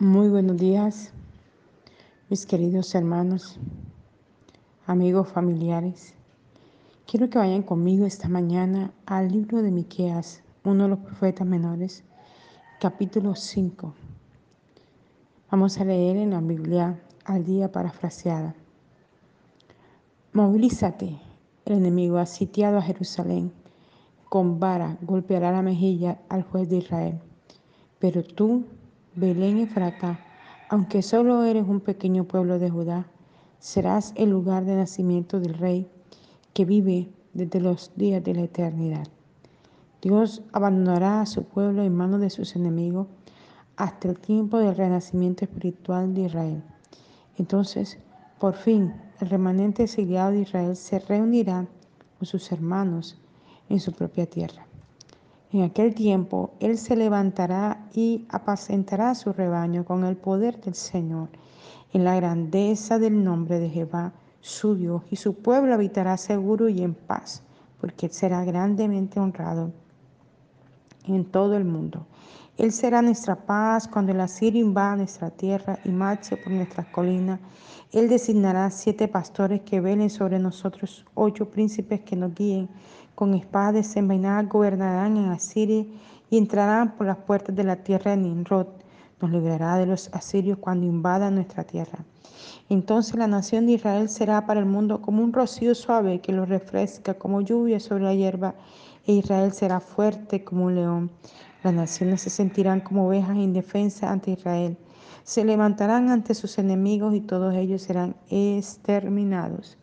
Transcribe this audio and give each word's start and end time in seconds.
Muy 0.00 0.28
buenos 0.28 0.56
días, 0.58 1.10
mis 2.30 2.46
queridos 2.46 2.94
hermanos, 2.94 3.58
amigos, 4.86 5.26
familiares. 5.26 6.14
Quiero 7.04 7.28
que 7.28 7.38
vayan 7.38 7.64
conmigo 7.64 8.06
esta 8.06 8.28
mañana 8.28 8.92
al 9.06 9.26
libro 9.26 9.60
de 9.60 9.72
Miqueas, 9.72 10.40
uno 10.62 10.84
de 10.84 10.90
los 10.90 11.00
profetas 11.00 11.48
menores, 11.48 12.04
capítulo 12.78 13.34
5. 13.34 13.92
Vamos 15.50 15.78
a 15.78 15.84
leer 15.84 16.16
en 16.16 16.30
la 16.30 16.42
Biblia 16.42 17.02
al 17.24 17.44
día 17.44 17.72
parafraseada. 17.72 18.54
Movilízate, 20.32 21.18
el 21.64 21.78
enemigo 21.78 22.18
ha 22.18 22.26
sitiado 22.26 22.78
a 22.78 22.82
Jerusalén. 22.82 23.52
Con 24.28 24.60
vara 24.60 24.96
golpeará 25.02 25.50
la 25.50 25.62
mejilla 25.62 26.20
al 26.28 26.44
juez 26.44 26.68
de 26.68 26.76
Israel. 26.76 27.18
Pero 27.98 28.22
tú, 28.22 28.64
Belén 29.20 29.58
Efrata, 29.58 30.20
aunque 30.68 31.02
solo 31.02 31.42
eres 31.42 31.66
un 31.66 31.80
pequeño 31.80 32.22
pueblo 32.22 32.60
de 32.60 32.70
Judá, 32.70 33.08
serás 33.58 34.12
el 34.14 34.30
lugar 34.30 34.64
de 34.64 34.76
nacimiento 34.76 35.40
del 35.40 35.54
Rey 35.54 35.90
que 36.54 36.64
vive 36.64 37.10
desde 37.32 37.60
los 37.60 37.90
días 37.96 38.22
de 38.22 38.34
la 38.34 38.42
eternidad. 38.42 39.08
Dios 40.02 40.42
abandonará 40.52 41.20
a 41.20 41.26
su 41.26 41.42
pueblo 41.42 41.82
en 41.82 41.96
manos 41.96 42.20
de 42.20 42.30
sus 42.30 42.54
enemigos 42.54 43.08
hasta 43.76 44.08
el 44.08 44.20
tiempo 44.20 44.58
del 44.58 44.76
renacimiento 44.76 45.46
espiritual 45.46 46.14
de 46.14 46.20
Israel. 46.20 46.62
Entonces, 47.38 47.98
por 48.38 48.54
fin, 48.54 48.94
el 49.20 49.30
remanente 49.30 49.82
exiliado 49.82 50.30
de 50.30 50.42
Israel 50.42 50.76
se 50.76 51.00
reunirá 51.00 51.66
con 52.18 52.26
sus 52.26 52.52
hermanos 52.52 53.20
en 53.68 53.80
su 53.80 53.90
propia 53.90 54.26
tierra. 54.26 54.64
En 55.50 55.62
aquel 55.62 55.92
tiempo 55.96 56.52
Él 56.60 56.78
se 56.78 56.94
levantará 56.94 57.77
y 57.94 58.26
apacentará 58.28 59.14
su 59.14 59.32
rebaño 59.32 59.84
con 59.84 60.04
el 60.04 60.16
poder 60.16 60.60
del 60.60 60.74
Señor, 60.74 61.28
en 61.92 62.04
la 62.04 62.16
grandeza 62.16 62.98
del 62.98 63.24
nombre 63.24 63.58
de 63.58 63.70
Jehová, 63.70 64.12
su 64.40 64.74
Dios, 64.74 65.02
y 65.10 65.16
su 65.16 65.34
pueblo 65.34 65.74
habitará 65.74 66.16
seguro 66.16 66.68
y 66.68 66.82
en 66.82 66.94
paz, 66.94 67.42
porque 67.80 68.08
será 68.08 68.44
grandemente 68.44 69.20
honrado 69.20 69.72
en 71.04 71.24
todo 71.24 71.56
el 71.56 71.64
mundo. 71.64 72.06
Él 72.56 72.72
será 72.72 73.02
nuestra 73.02 73.36
paz 73.36 73.86
cuando 73.86 74.12
el 74.12 74.20
asirio 74.20 74.64
invada 74.64 74.96
nuestra 74.96 75.30
tierra 75.30 75.78
y 75.84 75.90
marche 75.90 76.36
por 76.36 76.52
nuestras 76.52 76.86
colinas. 76.88 77.40
Él 77.92 78.08
designará 78.08 78.70
siete 78.70 79.08
pastores 79.08 79.60
que 79.62 79.80
velen 79.80 80.10
sobre 80.10 80.38
nosotros, 80.38 81.06
ocho 81.14 81.48
príncipes 81.48 82.00
que 82.00 82.16
nos 82.16 82.34
guíen 82.34 82.68
con 83.18 83.34
espadas 83.34 83.74
desenvainadas 83.74 84.48
gobernarán 84.48 85.16
en 85.16 85.30
Asiria 85.30 85.84
y 86.30 86.38
entrarán 86.38 86.96
por 86.96 87.06
las 87.06 87.18
puertas 87.18 87.54
de 87.54 87.64
la 87.64 87.76
tierra 87.76 88.12
de 88.12 88.18
Nimrod. 88.18 88.66
Nos 89.20 89.30
librará 89.30 89.76
de 89.76 89.86
los 89.86 90.08
asirios 90.12 90.58
cuando 90.58 90.86
invadan 90.86 91.34
nuestra 91.34 91.64
tierra. 91.64 92.04
Entonces 92.68 93.16
la 93.16 93.26
nación 93.26 93.66
de 93.66 93.72
Israel 93.72 94.08
será 94.08 94.46
para 94.46 94.60
el 94.60 94.66
mundo 94.66 95.00
como 95.00 95.22
un 95.22 95.32
rocío 95.32 95.74
suave 95.74 96.20
que 96.20 96.32
lo 96.32 96.44
refresca, 96.44 97.14
como 97.14 97.40
lluvia 97.40 97.80
sobre 97.80 98.04
la 98.04 98.14
hierba, 98.14 98.54
e 99.06 99.12
Israel 99.14 99.52
será 99.52 99.80
fuerte 99.80 100.44
como 100.44 100.66
un 100.66 100.74
león. 100.74 101.10
Las 101.64 101.74
naciones 101.74 102.20
se 102.20 102.30
sentirán 102.30 102.80
como 102.80 103.08
ovejas 103.08 103.36
indefensas 103.36 104.10
ante 104.10 104.32
Israel. 104.32 104.76
Se 105.24 105.44
levantarán 105.44 106.10
ante 106.10 106.34
sus 106.34 106.58
enemigos 106.58 107.14
y 107.14 107.20
todos 107.20 107.54
ellos 107.54 107.82
serán 107.82 108.14
exterminados. 108.30 109.78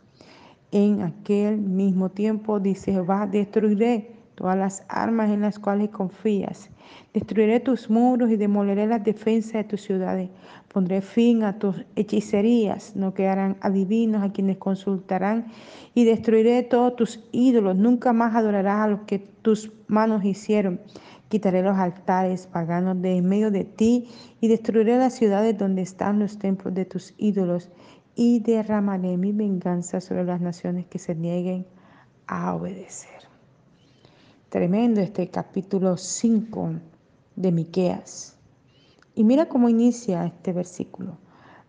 En 0.72 1.02
aquel 1.02 1.58
mismo 1.58 2.10
tiempo, 2.10 2.60
dice 2.60 2.92
Jehová, 2.92 3.28
destruiré 3.28 4.15
todas 4.36 4.58
las 4.58 4.84
armas 4.88 5.32
en 5.32 5.42
las 5.42 5.60
cuales 5.60 5.90
confías. 5.90 6.70
Destruiré 7.14 7.60
tus 7.60 7.90
muros 7.90 8.30
y 8.30 8.36
demoleré 8.36 8.86
las 8.88 9.04
defensas 9.04 9.54
de 9.54 9.64
tus 9.64 9.82
ciudades. 9.82 10.30
Pondré 10.72 11.02
fin 11.02 11.44
a 11.44 11.58
tus 11.58 11.86
hechicerías. 11.96 12.96
No 12.96 13.14
quedarán 13.14 13.58
adivinos 13.62 14.22
a 14.24 14.32
quienes 14.32 14.58
consultarán. 14.58 15.48
Y 15.94 16.04
destruiré 16.04 16.62
todos 16.64 16.96
tus 16.96 17.24
ídolos. 17.32 17.76
Nunca 17.76 18.14
más 18.14 18.36
adorarás 18.36 18.82
a 18.82 18.88
los 18.88 19.02
que 19.02 19.20
tus 19.20 19.72
manos 19.88 20.24
hicieron. 20.26 20.82
Quitaré 21.30 21.64
los 21.64 21.78
altares 21.78 22.48
paganos 22.48 23.02
de 23.02 23.18
en 23.18 23.26
medio 23.28 23.50
de 23.50 23.64
ti 23.64 24.10
y 24.42 24.48
destruiré 24.48 24.98
las 24.98 25.14
ciudades 25.14 25.58
donde 25.58 25.82
están 25.82 26.20
los 26.20 26.38
templos 26.38 26.74
de 26.76 26.86
tus 26.86 27.16
ídolos 27.18 27.72
y 28.16 28.40
derramaré 28.40 29.18
mi 29.18 29.32
venganza 29.32 30.00
sobre 30.02 30.24
las 30.24 30.40
naciones 30.40 30.86
que 30.86 31.00
se 31.00 31.16
nieguen 31.16 31.66
a 32.28 32.54
obedecer. 32.56 33.35
Tremendo 34.56 35.02
este 35.02 35.28
capítulo 35.28 35.98
5 35.98 36.76
de 37.36 37.52
Miqueas. 37.52 38.38
Y 39.14 39.26
mira 39.26 39.50
cómo 39.50 39.68
inicia 39.68 40.26
este 40.26 40.54
versículo. 40.54 41.18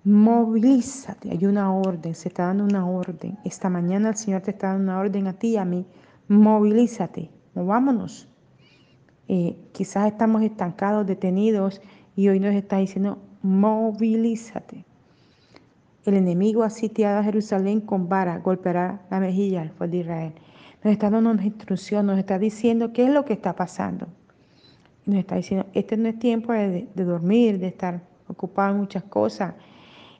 Movilízate, 0.04 1.32
hay 1.32 1.46
una 1.46 1.74
orden, 1.74 2.14
se 2.14 2.28
está 2.28 2.46
dando 2.46 2.62
una 2.62 2.88
orden. 2.88 3.38
Esta 3.44 3.68
mañana 3.68 4.10
el 4.10 4.16
Señor 4.16 4.42
te 4.42 4.52
está 4.52 4.68
dando 4.68 4.84
una 4.84 5.00
orden 5.00 5.26
a 5.26 5.32
ti 5.32 5.48
y 5.48 5.56
a 5.56 5.64
mí. 5.64 5.84
Movilízate, 6.28 7.28
movámonos. 7.56 8.28
Eh, 9.26 9.56
quizás 9.72 10.06
estamos 10.06 10.42
estancados, 10.42 11.08
detenidos 11.08 11.80
y 12.14 12.28
hoy 12.28 12.38
nos 12.38 12.54
está 12.54 12.76
diciendo, 12.76 13.18
movilízate. 13.42 14.84
El 16.04 16.14
enemigo 16.14 16.62
ha 16.62 16.70
sitiado 16.70 17.18
a 17.18 17.24
Jerusalén 17.24 17.80
con 17.80 18.08
vara, 18.08 18.38
golpeará 18.38 19.04
la 19.10 19.18
mejilla 19.18 19.62
al 19.62 19.72
pueblo 19.72 19.90
de 19.90 19.98
Israel. 20.02 20.32
Nos 20.86 20.92
está 20.92 21.10
dando 21.10 21.30
una 21.30 21.44
instrucción, 21.44 22.06
nos 22.06 22.16
está 22.16 22.38
diciendo 22.38 22.92
qué 22.92 23.06
es 23.06 23.10
lo 23.10 23.24
que 23.24 23.32
está 23.32 23.56
pasando. 23.56 24.06
Nos 25.04 25.18
está 25.18 25.34
diciendo, 25.34 25.66
este 25.74 25.96
no 25.96 26.08
es 26.08 26.16
tiempo 26.16 26.52
de, 26.52 26.86
dormir, 26.94 27.58
de 27.58 27.66
estar 27.66 28.02
ocupado 28.28 28.70
en 28.70 28.82
muchas 28.82 29.02
cosas. 29.02 29.54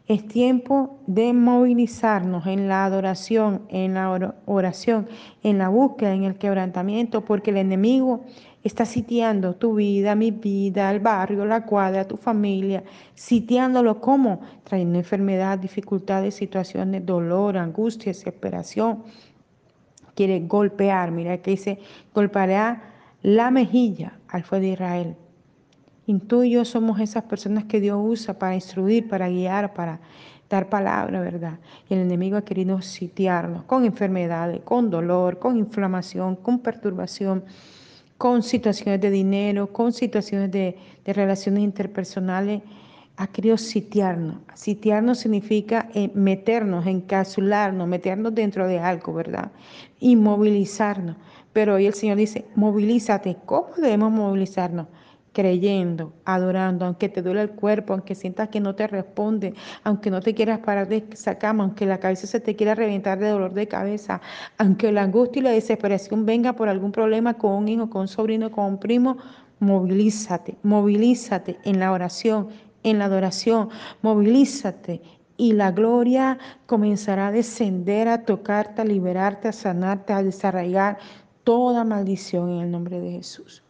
Es 0.08 0.26
tiempo 0.26 0.98
de 1.06 1.32
movilizarnos 1.32 2.48
en 2.48 2.66
la 2.66 2.84
adoración, 2.84 3.62
en 3.68 3.94
la 3.94 4.34
oración, 4.46 5.06
en 5.44 5.58
la 5.58 5.68
búsqueda, 5.68 6.14
en 6.14 6.24
el 6.24 6.34
quebrantamiento, 6.34 7.24
porque 7.24 7.52
el 7.52 7.58
enemigo 7.58 8.24
está 8.64 8.86
sitiando 8.86 9.54
tu 9.54 9.76
vida, 9.76 10.16
mi 10.16 10.32
vida, 10.32 10.90
el 10.90 10.98
barrio, 10.98 11.44
la 11.44 11.64
cuadra, 11.64 12.08
tu 12.08 12.16
familia, 12.16 12.82
sitiándolo 13.14 14.00
como 14.00 14.40
trayendo 14.64 14.98
enfermedad, 14.98 15.60
dificultades, 15.60 16.34
situaciones, 16.34 17.06
dolor, 17.06 17.56
angustia, 17.56 18.10
desesperación. 18.10 19.04
Quiere 20.16 20.40
golpear, 20.40 21.12
mira 21.12 21.38
que 21.38 21.52
dice, 21.52 21.78
golpeará 22.12 22.82
la 23.22 23.52
mejilla 23.52 24.14
al 24.26 24.42
fuego 24.42 24.62
de 24.62 24.72
Israel. 24.72 25.16
Y 26.06 26.18
tú 26.18 26.42
y 26.42 26.50
yo 26.50 26.64
somos 26.64 26.98
esas 26.98 27.22
personas 27.22 27.64
que 27.64 27.80
Dios 27.80 27.98
usa 28.02 28.36
para 28.36 28.56
instruir, 28.56 29.06
para 29.06 29.28
guiar, 29.28 29.72
para 29.72 30.00
dar 30.50 30.68
palabra, 30.68 31.20
¿verdad? 31.20 31.58
Y 31.88 31.94
el 31.94 32.00
enemigo 32.00 32.36
ha 32.36 32.44
querido 32.44 32.82
sitiarnos 32.82 33.62
con 33.64 33.84
enfermedades, 33.84 34.62
con 34.64 34.90
dolor, 34.90 35.38
con 35.38 35.56
inflamación, 35.56 36.34
con 36.34 36.58
perturbación 36.58 37.44
con 38.18 38.42
situaciones 38.42 39.00
de 39.00 39.10
dinero, 39.10 39.72
con 39.72 39.92
situaciones 39.92 40.50
de, 40.50 40.76
relaciones 41.04 41.62
interpersonales, 41.62 42.62
ha 43.16 43.26
querido 43.28 43.56
sitiarnos. 43.56 44.36
Sitiarnos 44.54 45.18
significa 45.18 45.88
eh, 45.94 46.10
meternos, 46.14 46.86
encapsularnos, 46.86 47.88
meternos 47.88 48.34
dentro 48.34 48.66
de 48.66 48.78
algo, 48.78 49.14
¿verdad? 49.14 49.50
Inmovilizarnos. 50.00 51.16
Pero 51.52 51.74
hoy 51.74 51.86
el 51.86 51.94
Señor 51.94 52.18
dice, 52.18 52.44
movilízate. 52.54 53.36
¿Cómo 53.46 53.68
debemos 53.76 54.12
movilizarnos? 54.12 54.86
creyendo, 55.36 56.14
adorando, 56.24 56.86
aunque 56.86 57.10
te 57.10 57.20
duele 57.20 57.42
el 57.42 57.50
cuerpo, 57.50 57.92
aunque 57.92 58.14
sientas 58.14 58.48
que 58.48 58.58
no 58.58 58.74
te 58.74 58.86
responde, 58.86 59.52
aunque 59.84 60.10
no 60.10 60.22
te 60.22 60.34
quieras 60.34 60.60
parar 60.60 60.88
de 60.88 61.04
esa 61.12 61.36
cama, 61.36 61.62
aunque 61.62 61.84
la 61.84 62.00
cabeza 62.00 62.26
se 62.26 62.40
te 62.40 62.56
quiera 62.56 62.74
reventar 62.74 63.18
de 63.18 63.28
dolor 63.28 63.52
de 63.52 63.68
cabeza, 63.68 64.22
aunque 64.56 64.90
la 64.92 65.02
angustia 65.02 65.40
y 65.40 65.42
la 65.42 65.50
desesperación 65.50 66.24
venga 66.24 66.54
por 66.54 66.70
algún 66.70 66.90
problema 66.90 67.34
con 67.34 67.52
un 67.52 67.68
hijo, 67.68 67.90
con 67.90 68.00
un 68.00 68.08
sobrino, 68.08 68.50
con 68.50 68.64
un 68.64 68.80
primo, 68.80 69.18
movilízate, 69.58 70.56
movilízate 70.62 71.58
en 71.64 71.80
la 71.80 71.92
oración, 71.92 72.48
en 72.86 73.00
la 73.00 73.06
adoración, 73.06 73.68
movilízate 74.00 75.02
y 75.36 75.52
la 75.52 75.72
gloria 75.72 76.38
comenzará 76.66 77.28
a 77.28 77.32
descender, 77.32 78.06
a 78.08 78.24
tocarte, 78.24 78.80
a 78.80 78.84
liberarte, 78.84 79.48
a 79.48 79.52
sanarte, 79.52 80.12
a 80.12 80.22
desarraigar 80.22 80.98
toda 81.42 81.84
maldición 81.84 82.48
en 82.50 82.60
el 82.60 82.70
nombre 82.70 83.00
de 83.00 83.10
Jesús. 83.10 83.62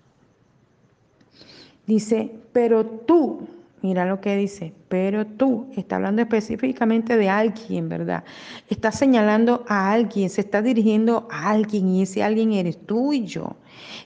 Dice, 1.86 2.30
pero 2.52 2.84
tú, 2.84 3.48
mira 3.82 4.06
lo 4.06 4.20
que 4.20 4.36
dice, 4.36 4.72
pero 4.88 5.26
tú, 5.26 5.68
está 5.76 5.96
hablando 5.96 6.22
específicamente 6.22 7.16
de 7.16 7.28
alguien, 7.28 7.88
¿verdad? 7.88 8.24
Está 8.68 8.90
señalando 8.90 9.64
a 9.68 9.92
alguien, 9.92 10.30
se 10.30 10.40
está 10.40 10.62
dirigiendo 10.62 11.28
a 11.30 11.50
alguien 11.50 11.88
y 11.88 12.02
ese 12.02 12.22
alguien 12.22 12.52
eres 12.52 12.78
tú 12.86 13.12
y 13.12 13.26
yo. 13.26 13.56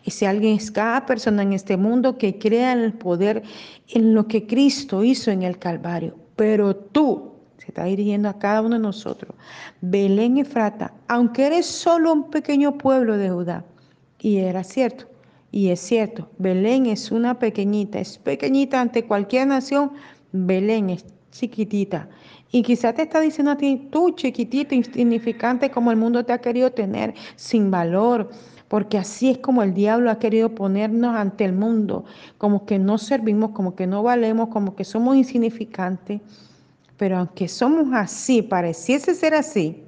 Ese 0.05 0.27
alguien 0.27 0.57
es 0.57 0.71
cada 0.71 1.07
persona 1.07 1.43
en 1.43 1.53
este 1.53 1.77
mundo 1.77 2.19
que 2.19 2.39
crea 2.39 2.73
en 2.73 2.81
el 2.81 2.93
poder, 2.93 3.43
en 3.89 4.15
lo 4.15 4.27
que 4.27 4.47
Cristo 4.47 5.05
hizo 5.05 5.31
en 5.31 5.43
el 5.43 5.59
Calvario. 5.59 6.17
Pero 6.37 6.75
tú, 6.75 7.33
se 7.59 7.67
está 7.69 7.85
dirigiendo 7.85 8.29
a 8.29 8.39
cada 8.39 8.63
uno 8.63 8.77
de 8.77 8.83
nosotros, 8.83 9.35
Belén 9.81 10.39
Efrata, 10.39 10.93
aunque 11.09 11.47
eres 11.47 11.67
solo 11.67 12.13
un 12.13 12.31
pequeño 12.31 12.79
pueblo 12.79 13.17
de 13.17 13.31
Judá, 13.31 13.65
y 14.19 14.39
era 14.39 14.65
cierto, 14.65 15.07
y 15.53 15.71
es 15.71 15.81
cierto, 15.81 16.29
Belén 16.39 16.87
es 16.87 17.11
una 17.11 17.39
pequeñita, 17.39 17.99
es 17.99 18.19
pequeñita 18.19 18.81
ante 18.81 19.05
cualquier 19.05 19.49
nación, 19.49 19.93
Belén 20.33 20.91
es 20.91 21.05
chiquitita. 21.33 22.09
Y 22.53 22.63
quizás 22.63 22.95
te 22.95 23.03
está 23.03 23.21
diciendo 23.21 23.53
a 23.53 23.57
ti, 23.57 23.89
tú 23.91 24.11
chiquitito, 24.11 24.75
insignificante 24.75 25.71
como 25.71 25.91
el 25.91 25.97
mundo 25.97 26.25
te 26.25 26.33
ha 26.33 26.39
querido 26.39 26.71
tener, 26.71 27.15
sin 27.37 27.71
valor, 27.71 28.31
porque 28.69 28.99
así 28.99 29.31
es 29.31 29.39
como 29.39 29.63
el 29.63 29.75
diablo 29.75 30.11
ha 30.11 30.21
querido 30.21 30.55
ponernos 30.55 31.17
ante 31.17 31.45
el 31.45 31.53
mundo, 31.53 32.05
como 32.39 32.65
que 32.65 32.79
no 32.79 32.99
servimos, 32.99 33.51
como 33.51 33.75
que 33.75 33.87
no 33.87 34.05
valemos, 34.05 34.49
como 34.49 34.77
que 34.77 34.85
somos 34.85 35.17
insignificantes. 35.17 36.21
Pero 36.97 37.19
aunque 37.19 37.49
somos 37.49 37.89
así, 37.93 38.43
pareciese 38.43 39.15
ser 39.15 39.35
así, 39.35 39.83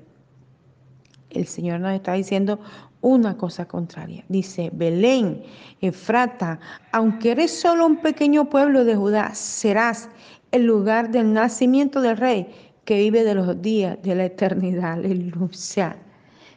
el 1.31 1.47
Señor 1.47 1.81
nos 1.81 1.93
está 1.93 2.15
diciendo 2.15 2.59
una 3.03 3.37
cosa 3.37 3.67
contraria. 3.67 4.25
Dice, 4.29 4.71
Belén, 4.73 5.43
Efrata, 5.81 6.59
aunque 6.93 7.33
eres 7.33 7.61
solo 7.61 7.85
un 7.87 7.97
pequeño 7.97 8.49
pueblo 8.49 8.85
de 8.85 8.97
Judá, 8.97 9.35
serás 9.35 10.09
el 10.53 10.65
lugar 10.65 11.11
del 11.11 11.33
nacimiento 11.33 12.01
del 12.01 12.17
rey 12.17 12.49
que 12.85 12.99
vive 12.99 13.25
de 13.25 13.35
los 13.35 13.61
días 13.61 13.99
de 14.03 14.15
la 14.15 14.25
eternidad. 14.25 14.93
Aleluya. 14.93 15.97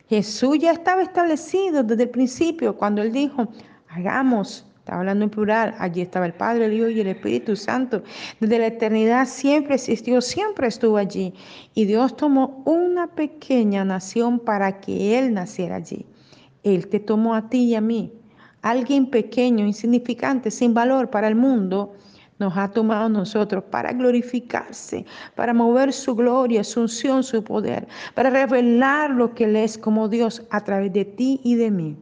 Jesús 0.09 0.59
ya 0.59 0.71
estaba 0.71 1.01
establecido 1.01 1.83
desde 1.83 2.03
el 2.03 2.09
principio 2.09 2.77
cuando 2.77 3.01
él 3.01 3.11
dijo, 3.11 3.47
hagamos, 3.89 4.65
estaba 4.79 4.99
hablando 4.99 5.23
en 5.25 5.31
plural, 5.31 5.73
allí 5.79 6.01
estaba 6.01 6.27
el 6.27 6.33
Padre, 6.33 6.65
el 6.65 6.73
Hijo 6.73 6.89
y 6.89 6.99
el 6.99 7.07
Espíritu 7.07 7.55
Santo. 7.55 8.03
Desde 8.39 8.59
la 8.59 8.67
eternidad 8.67 9.27
siempre 9.27 9.75
existió, 9.75 10.21
siempre 10.21 10.67
estuvo 10.67 10.97
allí. 10.97 11.33
Y 11.73 11.85
Dios 11.85 12.15
tomó 12.15 12.61
una 12.65 13.07
pequeña 13.07 13.83
nación 13.83 14.37
para 14.37 14.79
que 14.79 15.17
Él 15.17 15.33
naciera 15.33 15.77
allí. 15.77 16.05
Él 16.65 16.87
te 16.87 16.99
tomó 16.99 17.35
a 17.35 17.47
ti 17.47 17.65
y 17.65 17.75
a 17.75 17.81
mí, 17.81 18.11
alguien 18.63 19.11
pequeño, 19.11 19.65
insignificante, 19.67 20.49
sin 20.49 20.73
valor 20.73 21.11
para 21.11 21.27
el 21.27 21.35
mundo 21.35 21.93
nos 22.39 22.57
ha 22.57 22.71
tomado 22.71 23.07
nosotros 23.07 23.63
para 23.69 23.93
glorificarse, 23.93 25.05
para 25.35 25.53
mover 25.53 25.93
su 25.93 26.15
gloria, 26.15 26.63
su 26.63 26.81
unción, 26.81 27.23
su 27.23 27.43
poder, 27.43 27.87
para 28.15 28.31
revelar 28.31 29.11
lo 29.11 29.35
que 29.35 29.43
Él 29.43 29.55
es 29.55 29.77
como 29.77 30.09
Dios 30.09 30.41
a 30.49 30.59
través 30.61 30.91
de 30.91 31.05
ti 31.05 31.39
y 31.43 31.53
de 31.55 31.69
mí. 31.69 31.95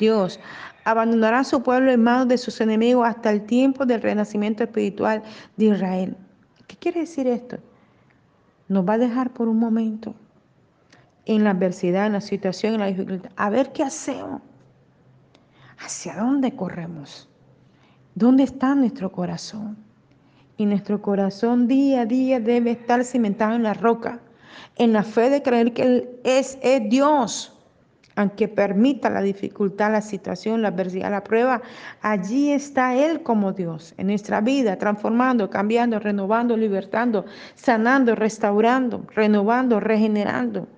Dios 0.00 0.40
abandonará 0.84 1.38
a 1.38 1.44
su 1.44 1.62
pueblo 1.62 1.92
en 1.92 2.02
manos 2.02 2.26
de 2.26 2.38
sus 2.38 2.60
enemigos 2.60 3.06
hasta 3.06 3.30
el 3.30 3.46
tiempo 3.46 3.86
del 3.86 4.02
renacimiento 4.02 4.64
espiritual 4.64 5.22
de 5.56 5.66
Israel. 5.66 6.16
¿Qué 6.66 6.76
quiere 6.76 7.00
decir 7.02 7.28
esto? 7.28 7.58
Nos 8.66 8.84
va 8.86 8.94
a 8.94 8.98
dejar 8.98 9.32
por 9.32 9.46
un 9.46 9.60
momento 9.60 10.12
en 11.26 11.44
la 11.44 11.50
adversidad, 11.50 12.06
en 12.06 12.14
la 12.14 12.20
situación, 12.20 12.74
en 12.74 12.80
la 12.80 12.86
dificultad, 12.86 13.30
a 13.36 13.50
ver 13.50 13.72
qué 13.72 13.82
hacemos, 13.82 14.42
hacia 15.78 16.16
dónde 16.16 16.54
corremos. 16.54 17.28
¿Dónde 18.14 18.42
está 18.42 18.74
nuestro 18.74 19.10
corazón? 19.10 19.76
Y 20.58 20.66
nuestro 20.66 21.00
corazón 21.00 21.66
día 21.66 22.02
a 22.02 22.06
día 22.06 22.40
debe 22.40 22.72
estar 22.72 23.04
cimentado 23.04 23.54
en 23.54 23.62
la 23.62 23.74
roca, 23.74 24.20
en 24.76 24.92
la 24.92 25.02
fe 25.02 25.30
de 25.30 25.42
creer 25.42 25.72
que 25.72 25.82
Él 25.82 26.10
es, 26.24 26.58
Dios. 26.90 27.58
Aunque 28.14 28.46
permita 28.46 29.08
la 29.08 29.22
dificultad, 29.22 29.90
la 29.90 30.02
situación, 30.02 30.60
la 30.60 30.68
adversidad, 30.68 31.10
la 31.10 31.24
prueba, 31.24 31.62
allí 32.02 32.52
está 32.52 32.94
Él 32.94 33.22
como 33.22 33.54
Dios 33.54 33.94
en 33.96 34.08
nuestra 34.08 34.42
vida, 34.42 34.76
transformando, 34.76 35.48
cambiando, 35.48 35.98
renovando, 35.98 36.54
libertando, 36.54 37.24
sanando, 37.54 38.14
restaurando, 38.14 39.06
renovando, 39.14 39.80
regenerando, 39.80 40.68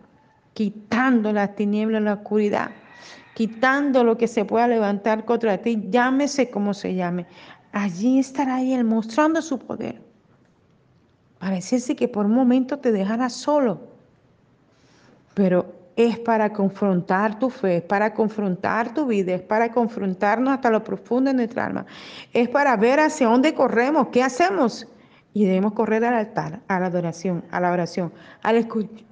quitando 0.55 1.33
la 1.33 1.55
tiniebla, 1.55 2.01
la 2.01 2.15
oscuridad 2.15 2.71
quitando 3.35 4.05
lo 4.05 4.17
que 4.17 4.29
se 4.29 4.45
pueda 4.45 4.67
levantar 4.67 5.25
contra 5.25 5.59
ti, 5.59 5.85
llámese 5.91 6.51
como 6.51 6.73
se 6.73 6.95
llame. 6.95 7.27
Allí 7.73 8.21
estará 8.21 8.63
Él 8.63 8.85
mostrando 8.85 9.43
su 9.43 9.59
poder. 9.59 10.01
Pareciese 11.41 11.95
que 11.95 12.09
por 12.09 12.27
un 12.27 12.33
momento 12.33 12.79
te 12.79 12.93
dejará 12.93 13.29
solo, 13.29 13.81
pero 15.35 15.75
es 15.97 16.19
para 16.19 16.53
confrontar 16.53 17.39
tu 17.39 17.51
fe, 17.51 17.79
es 17.79 17.83
para 17.83 18.15
confrontar 18.15 18.95
tu 18.95 19.07
vida, 19.07 19.35
es 19.35 19.43
para 19.43 19.71
confrontarnos 19.71 20.55
hasta 20.55 20.71
lo 20.71 20.83
profundo 20.83 21.31
de 21.31 21.37
nuestra 21.37 21.67
alma, 21.67 21.87
es 22.33 22.49
para 22.49 22.77
ver 22.77 23.01
hacia 23.01 23.29
dónde 23.29 23.53
corremos, 23.53 24.09
qué 24.09 24.23
hacemos. 24.23 24.87
Y 25.37 25.45
debemos 25.45 25.73
correr 25.73 26.05
al 26.05 26.15
altar, 26.15 26.61
a 26.69 26.79
la 26.79 26.87
adoración, 26.87 27.45
a 27.51 27.61
la 27.61 27.73
oración, 27.73 28.13
al 28.43 28.55
escuchar 28.57 29.05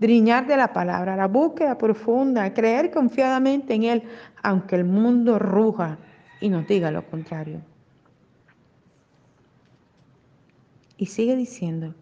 driñar 0.00 0.46
de 0.46 0.56
la 0.56 0.72
palabra, 0.72 1.14
la 1.14 1.28
búsqueda 1.28 1.76
profunda, 1.78 2.52
creer 2.52 2.90
confiadamente 2.90 3.74
en 3.74 3.84
Él, 3.84 4.02
aunque 4.42 4.74
el 4.76 4.84
mundo 4.84 5.38
ruja 5.38 5.98
y 6.40 6.48
nos 6.48 6.66
diga 6.66 6.90
lo 6.90 7.04
contrario. 7.08 7.60
Y 10.96 11.06
sigue 11.06 11.36
diciendo, 11.36 11.94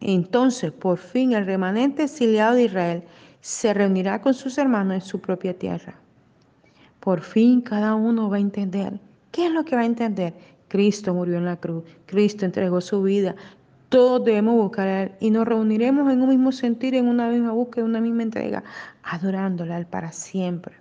entonces 0.00 0.72
por 0.72 0.98
fin 0.98 1.32
el 1.32 1.46
remanente 1.46 2.04
exiliado 2.04 2.54
de 2.54 2.64
Israel 2.64 3.02
se 3.40 3.74
reunirá 3.74 4.20
con 4.20 4.34
sus 4.34 4.56
hermanos 4.56 4.94
en 4.94 5.00
su 5.02 5.20
propia 5.20 5.58
tierra. 5.58 5.94
Por 7.00 7.20
fin 7.20 7.60
cada 7.60 7.94
uno 7.94 8.30
va 8.30 8.36
a 8.36 8.40
entender. 8.40 8.98
¿Qué 9.30 9.46
es 9.46 9.52
lo 9.52 9.64
que 9.64 9.76
va 9.76 9.82
a 9.82 9.86
entender? 9.86 10.32
Cristo 10.74 11.14
murió 11.14 11.38
en 11.38 11.44
la 11.44 11.54
cruz, 11.54 11.84
Cristo 12.04 12.44
entregó 12.44 12.80
su 12.80 13.00
vida. 13.00 13.36
Todos 13.90 14.24
debemos 14.24 14.56
buscar 14.56 14.88
a 14.88 15.02
Él 15.04 15.12
y 15.20 15.30
nos 15.30 15.46
reuniremos 15.46 16.12
en 16.12 16.20
un 16.20 16.28
mismo 16.30 16.50
sentir, 16.50 16.96
en 16.96 17.06
una 17.06 17.28
misma 17.28 17.52
búsqueda, 17.52 17.84
en 17.84 17.90
una 17.90 18.00
misma 18.00 18.24
entrega, 18.24 18.64
adorándole 19.04 19.72
a 19.72 19.78
Él 19.78 19.86
para 19.86 20.10
siempre, 20.10 20.74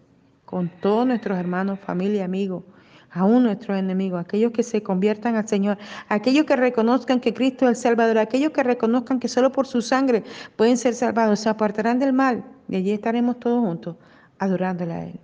con 0.46 0.68
todos 0.82 1.06
nuestros 1.06 1.38
hermanos, 1.38 1.80
familia, 1.80 2.26
amigos, 2.26 2.64
aún 3.12 3.44
nuestros 3.44 3.78
enemigos, 3.78 4.20
aquellos 4.20 4.52
que 4.52 4.64
se 4.64 4.82
conviertan 4.82 5.36
al 5.36 5.48
Señor, 5.48 5.78
aquellos 6.10 6.46
que 6.46 6.56
reconozcan 6.56 7.20
que 7.20 7.36
Cristo 7.36 7.66
es 7.66 7.78
el 7.78 7.84
Salvador, 7.84 8.18
aquellos 8.18 8.52
que 8.52 8.64
reconozcan 8.64 9.20
que 9.20 9.28
solo 9.28 9.52
por 9.52 9.68
su 9.68 9.84
sangre 9.84 10.24
pueden 10.56 10.78
ser 10.78 10.96
salvados, 10.96 11.42
se 11.42 11.50
apartarán 11.50 12.00
del 12.00 12.14
mal 12.14 12.44
y 12.68 12.78
allí 12.78 12.94
estaremos 12.94 13.40
todos 13.40 13.64
juntos 13.64 13.96
adorándole 14.40 14.94
a 14.94 15.06
Él. 15.06 15.20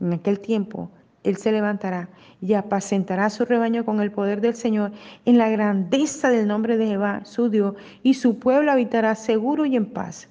En 0.00 0.14
aquel 0.14 0.40
tiempo 0.40 0.90
él 1.24 1.36
se 1.36 1.52
levantará 1.52 2.08
y 2.40 2.54
apacentará 2.54 3.30
su 3.30 3.44
rebaño 3.44 3.84
con 3.84 4.00
el 4.00 4.12
poder 4.12 4.40
del 4.40 4.54
Señor 4.54 4.92
en 5.24 5.38
la 5.38 5.48
grandeza 5.48 6.30
del 6.30 6.46
nombre 6.46 6.76
de 6.76 6.86
Jehová, 6.86 7.24
su 7.24 7.48
Dios, 7.48 7.74
y 8.02 8.14
su 8.14 8.38
pueblo 8.38 8.72
habitará 8.72 9.14
seguro 9.14 9.66
y 9.66 9.76
en 9.76 9.86
paz. 9.86 10.28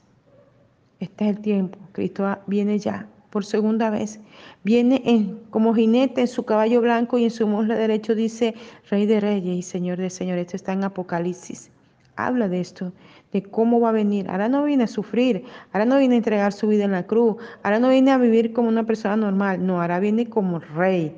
Este 1.00 1.26
es 1.26 1.36
el 1.36 1.42
tiempo. 1.42 1.78
Cristo 1.92 2.38
viene 2.48 2.80
ya 2.80 3.08
por 3.30 3.46
segunda 3.46 3.90
vez. 3.90 4.20
Viene 4.64 5.02
en, 5.06 5.40
como 5.50 5.76
jinete 5.76 6.22
en 6.22 6.28
su 6.28 6.44
caballo 6.44 6.82
blanco 6.82 7.18
y 7.18 7.26
en 7.26 7.32
su 7.32 7.46
muslo 7.46 7.76
derecho 7.76 8.16
dice 8.16 8.56
Rey 8.90 9.06
de 9.06 9.20
Reyes 9.20 9.58
y 9.58 9.62
Señor 9.62 9.98
de 9.98 10.10
Señores. 10.10 10.46
Esto 10.46 10.56
está 10.56 10.74
en 10.74 10.84
Apocalipsis. 10.84 11.70
Habla 12.18 12.50
de 12.50 12.60
esto 12.60 12.92
de 13.32 13.44
cómo 13.44 13.80
va 13.80 13.90
a 13.90 13.94
venir. 13.94 14.30
Ahora 14.30 14.50
no 14.50 14.64
viene 14.64 14.86
a 14.86 14.88
sufrir, 14.88 15.46
ahora 15.72 15.86
no 15.86 15.98
viene 15.98 16.16
a 16.16 16.18
entregar 16.18 16.54
su 16.54 16.68
vida 16.68 16.84
en 16.84 16.92
la 16.92 17.08
cruz, 17.08 17.38
ahora 17.64 17.80
no 17.80 17.90
viene 17.90 18.12
a 18.12 18.18
vivir 18.18 18.54
como 18.54 18.70
una 18.70 18.86
persona 18.86 19.16
normal, 19.16 19.66
no, 19.66 19.82
ahora 19.82 20.00
viene 20.00 20.30
como 20.30 20.60
rey, 20.60 21.16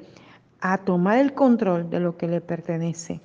a 0.61 0.77
tomar 0.79 1.19
el 1.19 1.33
control 1.33 1.89
de 1.89 1.99
lo 1.99 2.17
que 2.17 2.27
le 2.27 2.41
pertenece. 2.41 3.21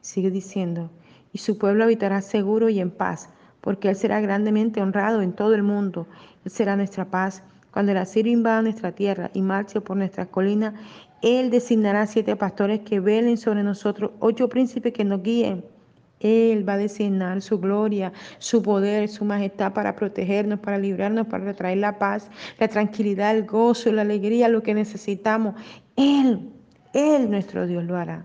Sigue 0.00 0.30
diciendo, 0.30 0.90
y 1.32 1.38
su 1.38 1.58
pueblo 1.58 1.84
habitará 1.84 2.20
seguro 2.20 2.68
y 2.68 2.80
en 2.80 2.90
paz, 2.90 3.28
porque 3.60 3.88
Él 3.88 3.96
será 3.96 4.20
grandemente 4.20 4.82
honrado 4.82 5.22
en 5.22 5.32
todo 5.32 5.54
el 5.54 5.62
mundo. 5.62 6.06
Él 6.44 6.50
será 6.50 6.76
nuestra 6.76 7.06
paz. 7.06 7.42
Cuando 7.70 7.92
el 7.92 7.98
asirio 7.98 8.32
invada 8.32 8.60
nuestra 8.60 8.92
tierra 8.92 9.30
y 9.32 9.40
marche 9.40 9.80
por 9.80 9.96
nuestra 9.96 10.26
colina, 10.26 10.74
Él 11.22 11.50
designará 11.50 12.06
siete 12.06 12.36
pastores 12.36 12.80
que 12.80 13.00
velen 13.00 13.38
sobre 13.38 13.62
nosotros, 13.62 14.10
ocho 14.18 14.48
príncipes 14.48 14.92
que 14.92 15.04
nos 15.04 15.22
guíen. 15.22 15.64
Él 16.18 16.68
va 16.68 16.74
a 16.74 16.78
designar 16.78 17.42
su 17.42 17.58
gloria, 17.58 18.12
su 18.38 18.62
poder, 18.62 19.08
su 19.08 19.24
majestad 19.24 19.72
para 19.72 19.96
protegernos, 19.96 20.60
para 20.60 20.78
librarnos, 20.78 21.26
para 21.26 21.52
traer 21.54 21.78
la 21.78 21.98
paz, 21.98 22.30
la 22.58 22.68
tranquilidad, 22.68 23.36
el 23.36 23.44
gozo, 23.44 23.90
la 23.90 24.02
alegría, 24.02 24.48
lo 24.48 24.62
que 24.62 24.74
necesitamos. 24.74 25.54
Él, 25.96 26.50
Él 26.92 27.30
nuestro 27.30 27.66
Dios 27.66 27.84
lo 27.84 27.96
hará. 27.96 28.24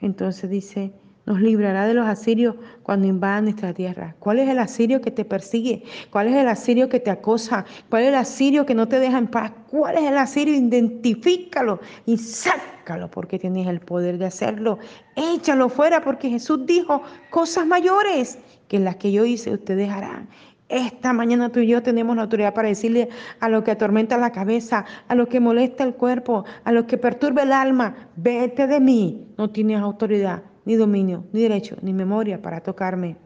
Entonces 0.00 0.50
dice, 0.50 0.92
nos 1.30 1.40
librará 1.40 1.86
de 1.86 1.94
los 1.94 2.08
asirios 2.08 2.56
cuando 2.82 3.06
invadan 3.06 3.44
nuestra 3.44 3.72
tierra. 3.72 4.16
¿Cuál 4.18 4.40
es 4.40 4.48
el 4.48 4.58
asirio 4.58 5.00
que 5.00 5.12
te 5.12 5.24
persigue? 5.24 5.84
¿Cuál 6.10 6.26
es 6.26 6.34
el 6.34 6.48
asirio 6.48 6.88
que 6.88 6.98
te 6.98 7.08
acosa? 7.08 7.64
¿Cuál 7.88 8.02
es 8.02 8.08
el 8.08 8.16
asirio 8.16 8.66
que 8.66 8.74
no 8.74 8.88
te 8.88 8.98
deja 8.98 9.16
en 9.16 9.28
paz? 9.28 9.52
¿Cuál 9.70 9.98
es 9.98 10.02
el 10.10 10.18
asirio? 10.18 10.56
Identifícalo 10.56 11.78
y 12.04 12.18
sácalo 12.18 13.08
porque 13.12 13.38
tienes 13.38 13.68
el 13.68 13.78
poder 13.78 14.18
de 14.18 14.26
hacerlo. 14.26 14.80
Échalo 15.14 15.68
fuera 15.68 16.02
porque 16.02 16.28
Jesús 16.28 16.66
dijo 16.66 17.00
cosas 17.30 17.64
mayores 17.64 18.40
que 18.66 18.80
las 18.80 18.96
que 18.96 19.12
yo 19.12 19.24
hice 19.24 19.52
ustedes 19.52 19.88
harán. 19.88 20.28
Esta 20.68 21.12
mañana 21.12 21.50
tú 21.50 21.60
y 21.60 21.68
yo 21.68 21.80
tenemos 21.80 22.16
la 22.16 22.22
autoridad 22.22 22.54
para 22.54 22.68
decirle 22.68 23.08
a 23.38 23.48
lo 23.48 23.62
que 23.62 23.70
atormenta 23.70 24.18
la 24.18 24.32
cabeza, 24.32 24.84
a 25.06 25.14
lo 25.14 25.28
que 25.28 25.38
molesta 25.38 25.84
el 25.84 25.94
cuerpo, 25.94 26.44
a 26.64 26.72
lo 26.72 26.88
que 26.88 26.98
perturba 26.98 27.44
el 27.44 27.52
alma, 27.52 28.08
vete 28.16 28.66
de 28.66 28.80
mí. 28.80 29.28
No 29.38 29.50
tienes 29.50 29.78
autoridad 29.78 30.49
ni 30.64 30.76
dominio, 30.76 31.24
ni 31.32 31.42
derecho, 31.42 31.76
ni 31.82 31.92
memoria 31.92 32.40
para 32.40 32.60
tocarme. 32.60 33.16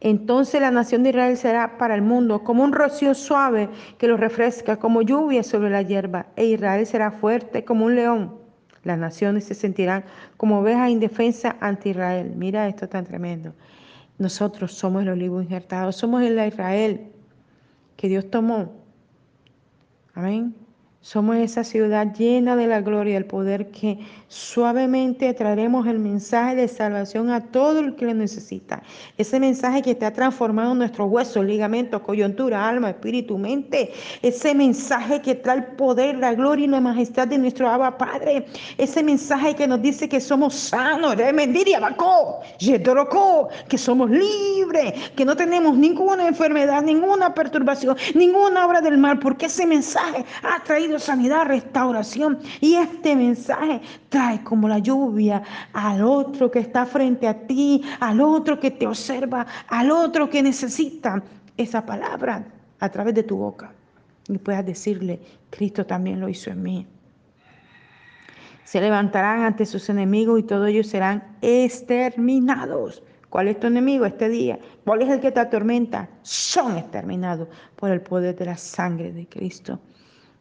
Entonces 0.00 0.60
la 0.60 0.70
nación 0.70 1.02
de 1.02 1.10
Israel 1.10 1.36
será 1.36 1.78
para 1.78 1.94
el 1.94 2.02
mundo 2.02 2.44
como 2.44 2.62
un 2.62 2.72
rocío 2.72 3.14
suave 3.14 3.70
que 3.96 4.08
lo 4.08 4.16
refresca, 4.16 4.76
como 4.76 5.02
lluvia 5.02 5.42
sobre 5.42 5.70
la 5.70 5.82
hierba, 5.82 6.26
e 6.36 6.44
Israel 6.44 6.86
será 6.86 7.10
fuerte 7.10 7.64
como 7.64 7.86
un 7.86 7.94
león. 7.94 8.34
Las 8.82 8.98
naciones 8.98 9.44
se 9.44 9.54
sentirán 9.54 10.04
como 10.36 10.60
ovejas 10.60 10.90
indefensas 10.90 11.54
ante 11.60 11.88
Israel. 11.88 12.34
Mira 12.36 12.68
esto 12.68 12.86
tan 12.86 13.06
tremendo. 13.06 13.54
Nosotros 14.18 14.72
somos 14.72 15.02
el 15.02 15.08
olivo 15.08 15.40
injertado, 15.40 15.90
somos 15.90 16.22
el 16.22 16.38
Israel 16.46 17.08
que 17.96 18.08
Dios 18.08 18.30
tomó. 18.30 18.72
Amén. 20.14 20.54
Somos 21.04 21.36
esa 21.36 21.64
ciudad 21.64 22.14
llena 22.14 22.56
de 22.56 22.66
la 22.66 22.80
gloria 22.80 23.12
y 23.12 23.16
el 23.16 23.26
poder 23.26 23.70
que 23.70 23.98
suavemente 24.28 25.34
traeremos 25.34 25.86
el 25.86 25.98
mensaje 25.98 26.56
de 26.56 26.66
salvación 26.66 27.28
a 27.28 27.42
todo 27.52 27.80
el 27.80 27.94
que 27.94 28.06
lo 28.06 28.14
necesita. 28.14 28.82
Ese 29.18 29.38
mensaje 29.38 29.82
que 29.82 29.94
te 29.94 30.06
ha 30.06 30.14
transformado 30.14 30.74
nuestros 30.74 31.10
huesos, 31.10 31.44
ligamentos, 31.44 32.00
coyuntura, 32.00 32.66
alma, 32.66 32.88
espíritu, 32.88 33.36
mente. 33.36 33.92
Ese 34.22 34.54
mensaje 34.54 35.20
que 35.20 35.34
trae 35.34 35.58
el 35.58 35.64
poder, 35.76 36.16
la 36.16 36.32
gloria 36.32 36.64
y 36.64 36.68
la 36.68 36.80
majestad 36.80 37.28
de 37.28 37.36
nuestro 37.36 37.68
Abba 37.68 37.98
Padre. 37.98 38.46
Ese 38.78 39.02
mensaje 39.02 39.54
que 39.54 39.68
nos 39.68 39.82
dice 39.82 40.08
que 40.08 40.22
somos 40.22 40.54
sanos, 40.54 41.16
que 43.68 43.76
somos 43.78 44.10
libres, 44.10 44.94
que 45.14 45.24
no 45.26 45.36
tenemos 45.36 45.76
ninguna 45.76 46.26
enfermedad, 46.26 46.82
ninguna 46.82 47.34
perturbación, 47.34 47.94
ninguna 48.14 48.66
obra 48.66 48.80
del 48.80 48.96
mal, 48.96 49.18
porque 49.18 49.46
ese 49.46 49.66
mensaje 49.66 50.24
ha 50.42 50.64
traído 50.64 50.93
sanidad, 50.98 51.46
restauración. 51.46 52.38
Y 52.60 52.74
este 52.74 53.16
mensaje 53.16 53.80
trae 54.08 54.42
como 54.42 54.68
la 54.68 54.78
lluvia 54.78 55.42
al 55.72 56.02
otro 56.02 56.50
que 56.50 56.60
está 56.60 56.86
frente 56.86 57.28
a 57.28 57.46
ti, 57.46 57.82
al 58.00 58.20
otro 58.20 58.58
que 58.58 58.70
te 58.70 58.86
observa, 58.86 59.46
al 59.68 59.90
otro 59.90 60.28
que 60.28 60.42
necesita 60.42 61.22
esa 61.56 61.84
palabra 61.84 62.44
a 62.80 62.88
través 62.88 63.14
de 63.14 63.22
tu 63.22 63.36
boca. 63.36 63.72
Y 64.28 64.38
puedas 64.38 64.64
decirle, 64.64 65.20
Cristo 65.50 65.84
también 65.84 66.20
lo 66.20 66.28
hizo 66.28 66.50
en 66.50 66.62
mí. 66.62 66.86
Se 68.64 68.80
levantarán 68.80 69.42
ante 69.42 69.66
sus 69.66 69.88
enemigos 69.88 70.40
y 70.40 70.42
todos 70.42 70.68
ellos 70.68 70.86
serán 70.86 71.36
exterminados. 71.42 73.02
¿Cuál 73.28 73.48
es 73.48 73.60
tu 73.60 73.66
enemigo 73.66 74.06
este 74.06 74.28
día? 74.28 74.58
¿Cuál 74.84 75.02
es 75.02 75.10
el 75.10 75.20
que 75.20 75.32
te 75.32 75.40
atormenta? 75.40 76.08
Son 76.22 76.78
exterminados 76.78 77.48
por 77.76 77.90
el 77.90 78.00
poder 78.00 78.36
de 78.36 78.46
la 78.46 78.56
sangre 78.56 79.12
de 79.12 79.26
Cristo. 79.26 79.80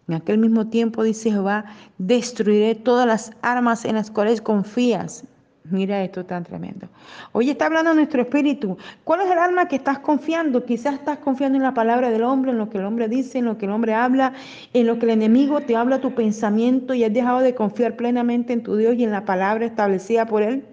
En 0.08 0.16
aquel 0.16 0.38
mismo 0.38 0.68
tiempo, 0.68 1.04
dice 1.04 1.32
Jehová, 1.32 1.66
destruiré 1.98 2.76
todas 2.76 3.08
las 3.08 3.32
armas 3.42 3.86
en 3.86 3.96
las 3.96 4.12
cuales 4.12 4.42
confías. 4.42 5.24
Mira 5.70 6.04
esto 6.04 6.26
tan 6.26 6.44
tremendo. 6.44 6.90
Hoy 7.32 7.50
está 7.50 7.68
hablando 7.68 7.94
nuestro 7.94 8.22
espíritu. 8.22 8.78
¿Cuál 9.06 9.22
es 9.22 9.32
el 9.32 9.38
arma 9.38 9.70
que 9.70 9.78
estás 9.78 10.00
confiando? 10.00 10.66
Quizás 10.66 10.96
estás 10.96 11.20
confiando 11.20 11.58
en 11.58 11.64
la 11.64 11.74
palabra 11.74 12.10
del 12.10 12.24
hombre, 12.24 12.52
en 12.52 12.58
lo 12.58 12.70
que 12.70 12.80
el 12.80 12.86
hombre 12.86 13.08
dice, 13.08 13.38
en 13.38 13.46
lo 13.46 13.58
que 13.58 13.66
el 13.66 13.72
hombre 13.72 13.94
habla, 13.94 14.34
en 14.74 14.88
lo 14.88 15.00
que 15.00 15.06
el 15.06 15.12
enemigo 15.12 15.62
te 15.62 15.78
habla 15.78 16.02
tu 16.02 16.14
pensamiento 16.14 16.94
y 16.94 17.06
has 17.06 17.14
dejado 17.14 17.40
de 17.40 17.56
confiar 17.56 17.96
plenamente 17.96 18.52
en 18.52 18.62
tu 18.62 18.76
Dios 18.76 18.96
y 18.96 19.06
en 19.06 19.12
la 19.12 19.24
palabra 19.24 19.66
establecida 19.66 20.26
por 20.26 20.44
él. 20.44 20.66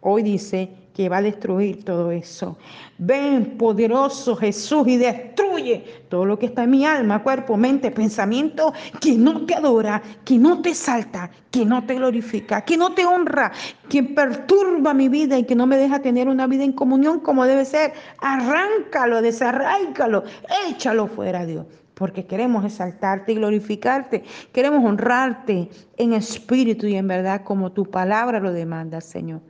Hoy 0.00 0.24
dice, 0.24 0.70
que 0.96 1.10
va 1.10 1.18
a 1.18 1.22
destruir 1.22 1.84
todo 1.84 2.10
eso. 2.10 2.56
Ven, 2.96 3.58
poderoso 3.58 4.34
Jesús, 4.34 4.88
y 4.88 4.96
destruye 4.96 5.84
todo 6.08 6.24
lo 6.24 6.38
que 6.38 6.46
está 6.46 6.62
en 6.62 6.70
mi 6.70 6.86
alma, 6.86 7.22
cuerpo, 7.22 7.58
mente, 7.58 7.90
pensamiento, 7.90 8.72
que 8.98 9.12
no 9.12 9.44
te 9.44 9.54
adora, 9.54 10.02
que 10.24 10.38
no 10.38 10.62
te 10.62 10.74
salta, 10.74 11.30
que 11.50 11.66
no 11.66 11.84
te 11.84 11.96
glorifica, 11.96 12.62
que 12.62 12.78
no 12.78 12.94
te 12.94 13.04
honra, 13.04 13.52
que 13.90 14.04
perturba 14.04 14.94
mi 14.94 15.10
vida 15.10 15.38
y 15.38 15.44
que 15.44 15.54
no 15.54 15.66
me 15.66 15.76
deja 15.76 16.00
tener 16.00 16.28
una 16.28 16.46
vida 16.46 16.64
en 16.64 16.72
comunión 16.72 17.20
como 17.20 17.44
debe 17.44 17.66
ser. 17.66 17.92
Arráncalo, 18.22 19.20
desarráicalo, 19.20 20.24
échalo 20.66 21.08
fuera, 21.08 21.44
Dios 21.44 21.66
porque 21.92 22.26
queremos 22.26 22.62
exaltarte 22.62 23.32
y 23.32 23.36
glorificarte, 23.36 24.22
queremos 24.52 24.84
honrarte 24.84 25.70
en 25.96 26.12
espíritu 26.12 26.86
y 26.86 26.94
en 26.94 27.08
verdad 27.08 27.42
como 27.42 27.72
tu 27.72 27.86
palabra 27.86 28.38
lo 28.38 28.52
demanda, 28.52 29.00
Señor. 29.00 29.40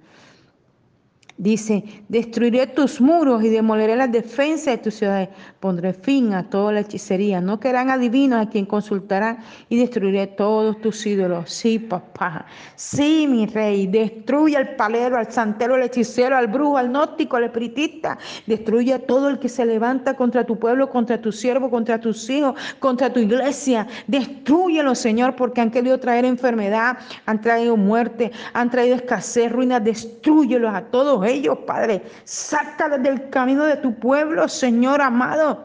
Dice, 1.39 1.85
destruiré 2.09 2.67
tus 2.67 2.99
muros 2.99 3.45
y 3.45 3.51
demoleré 3.51 3.95
las 3.95 4.11
defensas 4.11 4.77
de 4.77 4.79
tus 4.79 4.95
ciudades. 4.95 5.29
Pondré 5.61 5.93
fin 5.93 6.33
a 6.33 6.49
toda 6.49 6.73
la 6.73 6.81
hechicería. 6.81 7.43
No 7.43 7.61
querrán 7.61 7.91
adivinos 7.91 8.41
a 8.41 8.49
quien 8.49 8.65
consultarán 8.65 9.41
y 9.69 9.77
destruiré 9.77 10.29
todos 10.29 10.81
tus 10.81 11.05
ídolos. 11.05 11.51
Sí, 11.51 11.79
papá. 11.79 12.47
Sí, 12.77 13.27
mi 13.29 13.45
rey. 13.45 13.87
Destruye 13.87 14.57
al 14.57 14.77
palero, 14.77 15.19
al 15.19 15.31
santero, 15.31 15.75
al 15.75 15.83
hechicero, 15.83 16.39
al 16.39 16.47
brujo, 16.47 16.79
al 16.79 16.89
gnóstico, 16.89 17.37
al 17.37 17.45
espiritista. 17.45 18.17
Destruye 18.47 18.95
a 18.95 18.99
todo 18.99 19.29
el 19.29 19.39
que 19.39 19.51
se 19.51 19.67
levanta 19.67 20.15
contra 20.15 20.45
tu 20.45 20.59
pueblo, 20.59 20.89
contra 20.89 21.21
tu 21.21 21.33
siervo, 21.33 21.69
contra 21.69 22.01
tus 22.01 22.31
hijos, 22.31 22.55
contra 22.79 23.13
tu 23.13 23.21
iglesia. 23.21 23.87
Destruyelo, 24.07 24.95
Señor, 24.95 25.37
porque 25.37 25.61
han 25.61 25.71
querido 25.71 26.01
traer 26.01 26.25
enfermedad, 26.25 26.97
han 27.27 27.43
traído 27.43 27.77
muerte, 27.77 28.33
han 28.55 28.71
traído 28.71 28.97
escasez, 28.97 29.53
ruina. 29.53 29.81
Destruyelos 29.81 30.75
a 30.75 30.81
todos 30.81 31.26
ellos, 31.27 31.59
Padre. 31.67 32.03
Sácalos 32.25 33.03
del 33.03 33.29
camino 33.31 33.65
de 33.65 33.77
tu 33.77 33.99
pueblo, 33.99 34.49
Señor 34.49 35.01
amado. 35.01 35.65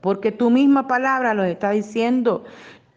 Porque 0.00 0.32
tu 0.32 0.50
misma 0.50 0.86
palabra 0.86 1.34
lo 1.34 1.44
está 1.44 1.70
diciendo. 1.70 2.44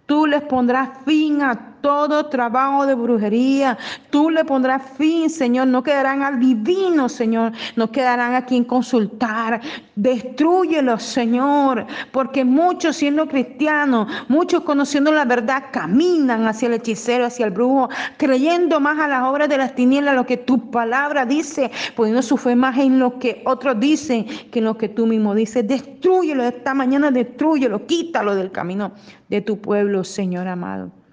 Tú 0.06 0.28
les 0.28 0.42
pondrás 0.44 0.90
fin 1.06 1.42
a 1.42 1.75
todo 1.86 2.26
trabajo 2.26 2.88
de 2.88 2.96
brujería. 2.96 3.78
Tú 4.10 4.32
le 4.32 4.44
pondrás 4.44 4.82
fin, 4.98 5.30
Señor. 5.30 5.68
No 5.68 5.84
quedarán 5.84 6.24
al 6.24 6.40
divino, 6.40 7.08
Señor. 7.08 7.52
No 7.76 7.92
quedarán 7.92 8.34
a 8.34 8.44
quien 8.44 8.64
consultar. 8.64 9.62
Destruyelos, 9.96 11.04
Señor. 11.04 11.86
Porque 12.12 12.44
muchos 12.44 12.96
siendo 12.96 13.28
cristianos, 13.28 14.08
muchos 14.30 14.64
conociendo 14.64 15.12
la 15.12 15.26
verdad, 15.26 15.66
caminan 15.72 16.48
hacia 16.48 16.70
el 16.70 16.74
hechicero, 16.74 17.28
hacia 17.28 17.46
el 17.46 17.52
brujo, 17.52 17.88
creyendo 18.18 18.80
más 18.80 18.98
a 18.98 19.08
las 19.08 19.22
obras 19.22 19.48
de 19.48 19.60
las 19.60 19.76
tinieblas, 19.76 20.16
lo 20.16 20.26
que 20.26 20.38
tu 20.38 20.72
palabra 20.72 21.24
dice, 21.24 21.70
poniendo 21.96 22.24
su 22.24 22.36
fe 22.36 22.56
más 22.56 22.80
en 22.80 22.98
lo 22.98 23.20
que 23.20 23.44
otros 23.46 23.80
dicen 23.80 24.26
que 24.50 24.58
en 24.58 24.66
lo 24.66 24.76
que 24.76 24.90
tú 24.90 25.06
mismo 25.06 25.36
dices. 25.36 25.68
Destruyelo 25.68 26.42
esta 26.46 26.74
mañana, 26.74 27.12
destruyelo, 27.12 27.86
quítalo 27.86 28.34
del 28.34 28.52
camino 28.52 28.94
de 29.30 29.42
tu 29.42 29.62
pueblo, 29.62 30.04
Señor 30.04 30.48
amado. 30.48 31.05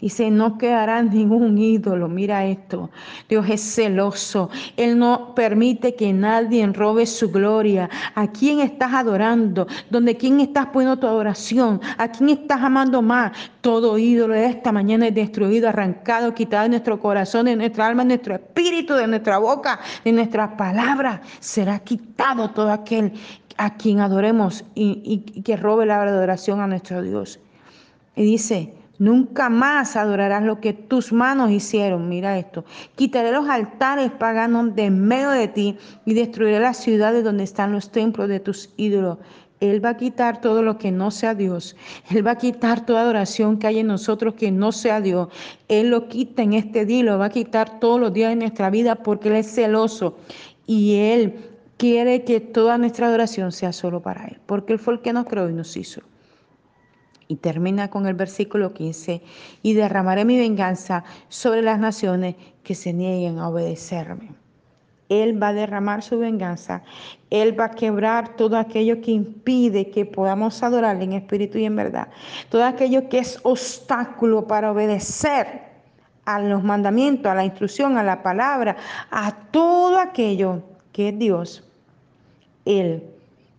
Dice, 0.00 0.30
no 0.30 0.58
quedará 0.58 1.02
ningún 1.02 1.58
ídolo. 1.58 2.08
Mira 2.08 2.44
esto. 2.46 2.90
Dios 3.28 3.48
es 3.48 3.74
celoso. 3.74 4.50
Él 4.76 4.98
no 4.98 5.34
permite 5.34 5.94
que 5.94 6.12
nadie 6.12 6.66
robe 6.68 7.06
su 7.06 7.30
gloria. 7.30 7.90
¿A 8.14 8.28
quién 8.28 8.60
estás 8.60 8.92
adorando? 8.92 9.66
¿Dónde 9.90 10.16
quién 10.16 10.40
estás 10.40 10.66
poniendo 10.66 10.98
tu 10.98 11.06
adoración? 11.06 11.80
¿A 11.96 12.08
quién 12.08 12.30
estás 12.30 12.62
amando 12.62 13.02
más? 13.02 13.32
Todo 13.60 13.98
ídolo 13.98 14.34
de 14.34 14.46
esta 14.46 14.70
mañana 14.70 15.08
es 15.08 15.14
destruido, 15.14 15.68
arrancado, 15.68 16.32
quitado 16.32 16.64
de 16.64 16.68
nuestro 16.70 17.00
corazón, 17.00 17.46
de 17.46 17.56
nuestra 17.56 17.86
alma, 17.86 18.02
de 18.02 18.08
nuestro 18.08 18.34
espíritu, 18.34 18.94
de 18.94 19.08
nuestra 19.08 19.38
boca, 19.38 19.80
de 20.04 20.12
nuestras 20.12 20.52
palabras. 20.52 21.20
Será 21.40 21.80
quitado 21.80 22.50
todo 22.50 22.70
aquel 22.70 23.12
a 23.56 23.74
quien 23.76 23.98
adoremos 23.98 24.64
y, 24.76 25.24
y 25.34 25.42
que 25.42 25.56
robe 25.56 25.84
la 25.84 26.00
adoración 26.00 26.60
a 26.60 26.68
nuestro 26.68 27.02
Dios. 27.02 27.40
Y 28.14 28.22
dice, 28.22 28.72
Nunca 28.98 29.48
más 29.48 29.94
adorarás 29.94 30.42
lo 30.42 30.60
que 30.60 30.72
tus 30.72 31.12
manos 31.12 31.50
hicieron. 31.52 32.08
Mira 32.08 32.38
esto. 32.38 32.64
Quitaré 32.96 33.30
los 33.30 33.48
altares 33.48 34.10
paganos 34.10 34.74
de 34.74 34.86
en 34.86 35.06
medio 35.06 35.30
de 35.30 35.46
ti 35.48 35.76
y 36.04 36.14
destruiré 36.14 36.58
las 36.58 36.78
ciudades 36.78 37.22
donde 37.22 37.44
están 37.44 37.72
los 37.72 37.90
templos 37.90 38.28
de 38.28 38.40
tus 38.40 38.70
ídolos. 38.76 39.18
Él 39.60 39.84
va 39.84 39.90
a 39.90 39.96
quitar 39.96 40.40
todo 40.40 40.62
lo 40.62 40.78
que 40.78 40.90
no 40.90 41.10
sea 41.10 41.34
Dios. 41.34 41.76
Él 42.10 42.26
va 42.26 42.32
a 42.32 42.38
quitar 42.38 42.86
toda 42.86 43.02
adoración 43.02 43.58
que 43.58 43.66
hay 43.66 43.80
en 43.80 43.88
nosotros 43.88 44.34
que 44.34 44.50
no 44.50 44.72
sea 44.72 45.00
Dios. 45.00 45.28
Él 45.68 45.90
lo 45.90 46.08
quita 46.08 46.42
en 46.42 46.52
este 46.52 46.84
día 46.84 47.04
lo 47.04 47.18
va 47.18 47.26
a 47.26 47.30
quitar 47.30 47.80
todos 47.80 48.00
los 48.00 48.12
días 48.12 48.30
de 48.30 48.36
nuestra 48.36 48.70
vida 48.70 48.96
porque 48.96 49.28
Él 49.28 49.36
es 49.36 49.52
celoso. 49.52 50.16
Y 50.66 50.96
Él 50.96 51.36
quiere 51.76 52.24
que 52.24 52.40
toda 52.40 52.78
nuestra 52.78 53.06
adoración 53.06 53.52
sea 53.52 53.72
solo 53.72 54.00
para 54.00 54.26
Él. 54.26 54.38
Porque 54.46 54.72
Él 54.72 54.78
fue 54.78 54.94
el 54.94 55.00
que 55.00 55.12
nos 55.12 55.26
creó 55.26 55.48
y 55.48 55.54
nos 55.54 55.76
hizo. 55.76 56.02
Y 57.28 57.36
termina 57.36 57.88
con 57.90 58.06
el 58.06 58.14
versículo 58.14 58.72
15, 58.72 59.22
y 59.62 59.74
derramaré 59.74 60.24
mi 60.24 60.38
venganza 60.38 61.04
sobre 61.28 61.62
las 61.62 61.78
naciones 61.78 62.36
que 62.62 62.74
se 62.74 62.92
nieguen 62.92 63.38
a 63.38 63.48
obedecerme. 63.48 64.30
Él 65.08 65.42
va 65.42 65.48
a 65.48 65.52
derramar 65.52 66.02
su 66.02 66.18
venganza. 66.18 66.82
Él 67.30 67.58
va 67.58 67.66
a 67.66 67.70
quebrar 67.70 68.36
todo 68.36 68.56
aquello 68.56 69.00
que 69.00 69.10
impide 69.10 69.90
que 69.90 70.04
podamos 70.04 70.62
adorarle 70.62 71.04
en 71.04 71.14
espíritu 71.14 71.58
y 71.58 71.64
en 71.64 71.76
verdad. 71.76 72.08
Todo 72.50 72.64
aquello 72.64 73.08
que 73.08 73.18
es 73.18 73.38
obstáculo 73.42 74.46
para 74.46 74.72
obedecer 74.72 75.68
a 76.24 76.40
los 76.40 76.62
mandamientos, 76.62 77.32
a 77.32 77.34
la 77.34 77.44
instrucción, 77.44 77.96
a 77.96 78.02
la 78.02 78.22
palabra, 78.22 78.76
a 79.10 79.34
todo 79.50 79.98
aquello 79.98 80.62
que 80.92 81.08
es 81.08 81.18
Dios. 81.18 81.64
Él 82.66 83.02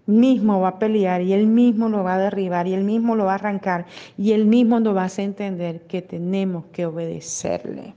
mismo 0.10 0.60
va 0.60 0.70
a 0.70 0.80
pelear 0.80 1.22
y 1.22 1.34
él 1.34 1.48
mismo 1.48 1.88
lo 1.88 2.04
va 2.04 2.16
a 2.16 2.20
derribar 2.20 2.68
y 2.68 2.74
él 2.74 2.84
mismo 2.84 3.16
lo 3.16 3.26
va 3.26 3.34
a 3.34 3.36
arrancar 3.36 3.86
y 4.18 4.32
él 4.32 4.46
mismo 4.46 4.80
nos 4.80 4.96
va 4.96 5.04
a 5.04 5.06
hacer 5.06 5.26
entender 5.26 5.82
que 5.82 6.02
tenemos 6.02 6.66
que 6.74 6.86
obedecerle. 6.86 7.94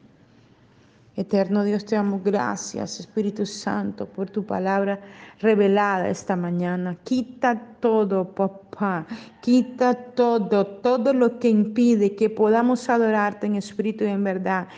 Eterno 1.14 1.62
Dios, 1.62 1.84
te 1.84 1.94
damos 1.94 2.24
gracias, 2.24 3.00
Espíritu 3.00 3.44
Santo, 3.44 4.06
por 4.06 4.30
tu 4.30 4.46
palabra 4.46 4.98
revelada 5.40 6.08
esta 6.08 6.36
mañana. 6.36 6.96
Quita 7.04 7.60
todo, 7.80 8.32
papá. 8.32 9.06
Quita 9.42 9.92
todo, 9.92 10.66
todo 10.66 11.12
lo 11.12 11.38
que 11.38 11.50
impide 11.50 12.14
que 12.14 12.30
podamos 12.30 12.88
adorarte 12.88 13.46
en 13.46 13.56
espíritu 13.56 14.04
y 14.04 14.08
en 14.08 14.24
verdad. 14.24 14.68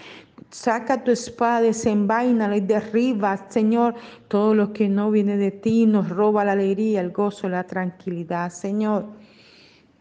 Saca 0.54 1.02
tu 1.02 1.10
espada, 1.10 1.60
desenvaínala 1.60 2.56
y 2.56 2.60
derriba, 2.60 3.50
Señor, 3.50 3.94
todo 4.28 4.54
lo 4.54 4.72
que 4.72 4.88
no 4.88 5.10
viene 5.10 5.36
de 5.36 5.50
ti, 5.50 5.86
nos 5.86 6.08
roba 6.08 6.44
la 6.44 6.52
alegría, 6.52 7.00
el 7.00 7.10
gozo, 7.10 7.48
la 7.48 7.64
tranquilidad, 7.64 8.50
Señor. 8.50 9.06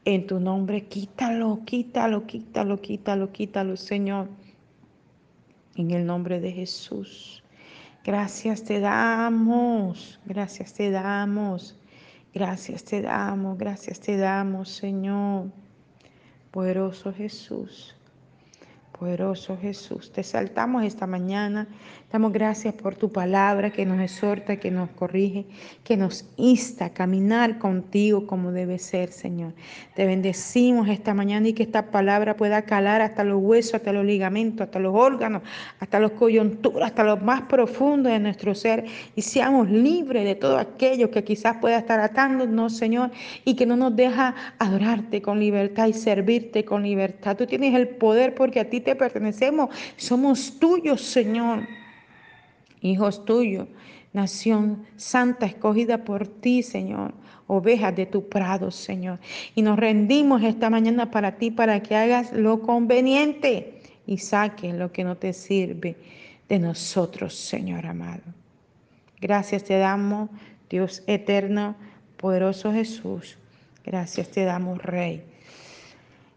En 0.05 0.27
tu 0.27 0.39
nombre, 0.39 0.87
quítalo, 0.87 1.61
quítalo, 1.65 2.25
quítalo, 2.27 2.81
quítalo, 2.81 3.31
quítalo, 3.31 3.77
Señor 3.77 4.27
en 5.75 5.91
el 5.91 6.05
nombre 6.05 6.39
de 6.39 6.51
Jesús. 6.51 7.43
Gracias 8.03 8.63
te 8.63 8.79
damos, 8.79 10.19
gracias 10.25 10.73
te 10.73 10.91
damos, 10.91 11.77
gracias 12.33 12.83
te 12.83 13.01
damos, 13.01 13.57
gracias 13.57 13.99
te 13.99 14.17
damos, 14.17 14.69
Señor. 14.69 15.49
Poderoso 16.51 17.13
Jesús. 17.13 17.95
Poderoso 19.03 19.57
Jesús, 19.57 20.13
te 20.13 20.23
saltamos 20.23 20.85
esta 20.85 21.05
mañana. 21.05 21.67
Damos 22.09 22.31
gracias 22.31 22.75
por 22.75 22.95
tu 22.95 23.11
palabra 23.11 23.71
que 23.71 23.85
nos 23.85 23.99
exhorta, 23.99 24.57
que 24.57 24.69
nos 24.69 24.91
corrige, 24.91 25.45
que 25.83 25.97
nos 25.97 26.25
insta 26.37 26.85
a 26.85 26.89
caminar 26.91 27.57
contigo 27.57 28.27
como 28.27 28.51
debe 28.51 28.77
ser, 28.77 29.11
Señor. 29.11 29.53
Te 29.95 30.05
bendecimos 30.05 30.87
esta 30.87 31.15
mañana 31.15 31.47
y 31.47 31.53
que 31.53 31.63
esta 31.63 31.89
palabra 31.89 32.37
pueda 32.37 32.61
calar 32.61 33.01
hasta 33.01 33.23
los 33.23 33.41
huesos, 33.41 33.73
hasta 33.73 33.91
los 33.91 34.05
ligamentos, 34.05 34.61
hasta 34.61 34.79
los 34.79 34.93
órganos, 34.95 35.41
hasta 35.79 35.99
los 35.99 36.11
coyunturas, 36.11 36.89
hasta 36.89 37.03
lo 37.03 37.17
más 37.17 37.41
profundo 37.41 38.09
de 38.09 38.19
nuestro 38.19 38.53
ser 38.53 38.85
y 39.15 39.23
seamos 39.23 39.69
libres 39.71 40.23
de 40.23 40.35
todo 40.35 40.59
aquello 40.59 41.09
que 41.09 41.23
quizás 41.23 41.57
pueda 41.57 41.79
estar 41.79 41.99
atándonos, 41.99 42.77
Señor, 42.77 43.09
y 43.43 43.55
que 43.55 43.65
no 43.65 43.75
nos 43.75 43.95
deja 43.95 44.35
adorarte 44.59 45.23
con 45.23 45.39
libertad 45.39 45.87
y 45.87 45.93
servirte 45.93 46.63
con 46.63 46.83
libertad. 46.83 47.35
Tú 47.35 47.47
tienes 47.47 47.73
el 47.73 47.87
poder 47.87 48.35
porque 48.35 48.59
a 48.59 48.69
ti 48.69 48.79
te 48.93 48.99
pertenecemos, 48.99 49.69
somos 49.97 50.59
tuyos, 50.59 51.01
Señor, 51.01 51.67
hijos 52.81 53.25
tuyos, 53.25 53.67
nación 54.13 54.85
santa 54.97 55.47
escogida 55.47 56.03
por 56.03 56.27
ti, 56.27 56.61
Señor, 56.61 57.13
ovejas 57.47 57.95
de 57.95 58.05
tu 58.05 58.29
prado, 58.29 58.69
Señor. 58.69 59.19
Y 59.55 59.63
nos 59.63 59.79
rendimos 59.79 60.43
esta 60.43 60.69
mañana 60.69 61.09
para 61.09 61.37
ti, 61.37 61.49
para 61.49 61.81
que 61.81 61.95
hagas 61.95 62.31
lo 62.33 62.61
conveniente 62.61 63.81
y 64.05 64.19
saques 64.19 64.75
lo 64.75 64.91
que 64.91 65.03
no 65.03 65.17
te 65.17 65.33
sirve 65.33 65.95
de 66.47 66.59
nosotros, 66.59 67.35
Señor 67.35 67.87
amado. 67.87 68.21
Gracias 69.19 69.63
te 69.63 69.77
damos, 69.79 70.29
Dios 70.69 71.01
eterno, 71.07 71.75
poderoso 72.17 72.71
Jesús. 72.71 73.37
Gracias 73.83 74.29
te 74.29 74.43
damos, 74.43 74.83
Rey. 74.83 75.32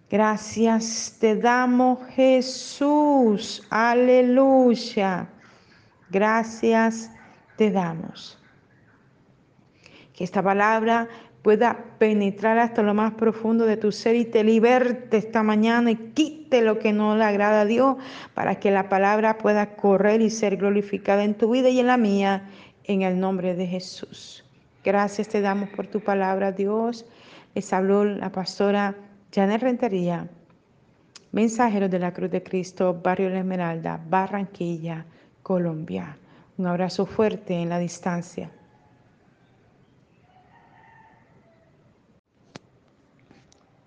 Gracias 0.09 1.17
te 1.19 1.35
damos 1.35 1.99
Jesús. 2.15 3.67
Aleluya. 3.71 5.29
Gracias 6.11 7.11
te 7.57 7.71
damos. 7.73 8.39
Que 10.15 10.23
esta 10.23 10.43
palabra 10.43 11.09
pueda 11.43 11.85
penetrar 11.99 12.59
hasta 12.59 12.83
lo 12.83 12.95
más 12.95 13.15
profundo 13.15 13.67
de 13.67 13.77
tu 13.77 13.91
ser 13.91 14.15
y 14.15 14.25
te 14.25 14.45
liberte 14.45 15.17
esta 15.17 15.43
mañana 15.43 15.91
y 15.91 15.97
quite 15.97 16.63
lo 16.63 16.79
que 16.79 16.93
no 16.93 17.17
le 17.17 17.25
agrada 17.25 17.63
a 17.63 17.65
Dios 17.65 17.97
para 18.35 18.61
que 18.61 18.71
la 18.71 18.89
palabra 18.89 19.39
pueda 19.39 19.77
correr 19.77 20.21
y 20.21 20.31
ser 20.31 20.57
glorificada 20.57 21.25
en 21.25 21.35
tu 21.35 21.51
vida 21.51 21.69
y 21.69 21.81
en 21.81 21.87
la 21.89 21.97
mía, 21.97 22.49
en 22.85 23.03
el 23.03 23.19
nombre 23.19 23.55
de 23.55 23.67
Jesús. 23.67 24.45
Gracias 24.85 25.29
te 25.29 25.41
damos 25.41 25.69
por 25.71 25.89
tu 25.89 26.01
palabra, 26.01 26.53
Dios. 26.53 27.07
Les 27.55 27.73
habló 27.73 28.05
la 28.05 28.31
pastora 28.31 28.95
Janet 29.37 29.61
Rentería, 29.61 30.31
mensajero 31.31 31.91
de 31.91 31.99
la 31.99 32.15
Cruz 32.15 32.31
de 32.31 32.43
Cristo, 32.43 32.99
Barrio 33.05 33.29
La 33.29 33.41
Esmeralda, 33.41 34.03
Barranquilla, 34.09 35.05
Colombia. 35.43 36.17
Un 36.57 36.67
abrazo 36.67 37.05
fuerte 37.05 37.53
en 37.53 37.69
la 37.69 37.79
distancia. 37.79 38.51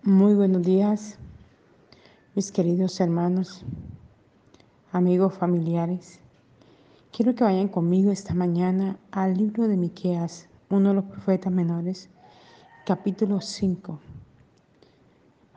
Muy 0.04 0.36
buenos 0.36 0.62
días, 0.62 1.18
mis 2.36 2.52
queridos 2.52 3.02
hermanos, 3.02 3.66
amigos, 4.92 5.34
familiares. 5.34 6.20
Quiero 7.12 7.34
que 7.34 7.44
vayan 7.44 7.70
conmigo 7.70 8.12
esta 8.12 8.36
mañana 8.36 9.00
al 9.10 9.36
libro 9.36 9.68
de 9.68 9.78
Miqueas, 9.78 10.48
uno 10.70 10.90
de 10.90 10.96
los 10.96 11.06
profetas 11.06 11.52
menores, 11.52 12.08
capítulo 12.86 13.42
5 13.42 14.00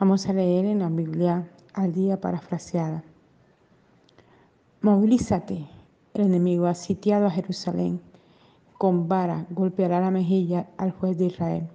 Vamos 0.02 0.28
a 0.28 0.32
leer 0.32 0.64
en 0.64 0.80
la 0.80 0.88
Biblia 0.88 1.48
al 1.74 1.92
día 1.92 2.20
parafraseada. 2.20 3.04
Movilízate, 4.80 5.68
el 6.14 6.22
enemigo 6.22 6.66
ha 6.66 6.74
sitiado 6.74 7.26
a 7.26 7.30
Jerusalén. 7.30 8.00
Con 8.78 9.06
vara 9.06 9.46
golpeará 9.50 10.00
la 10.00 10.10
mejilla 10.10 10.66
al 10.76 10.90
juez 10.90 11.18
de 11.18 11.26
Israel. 11.26 11.68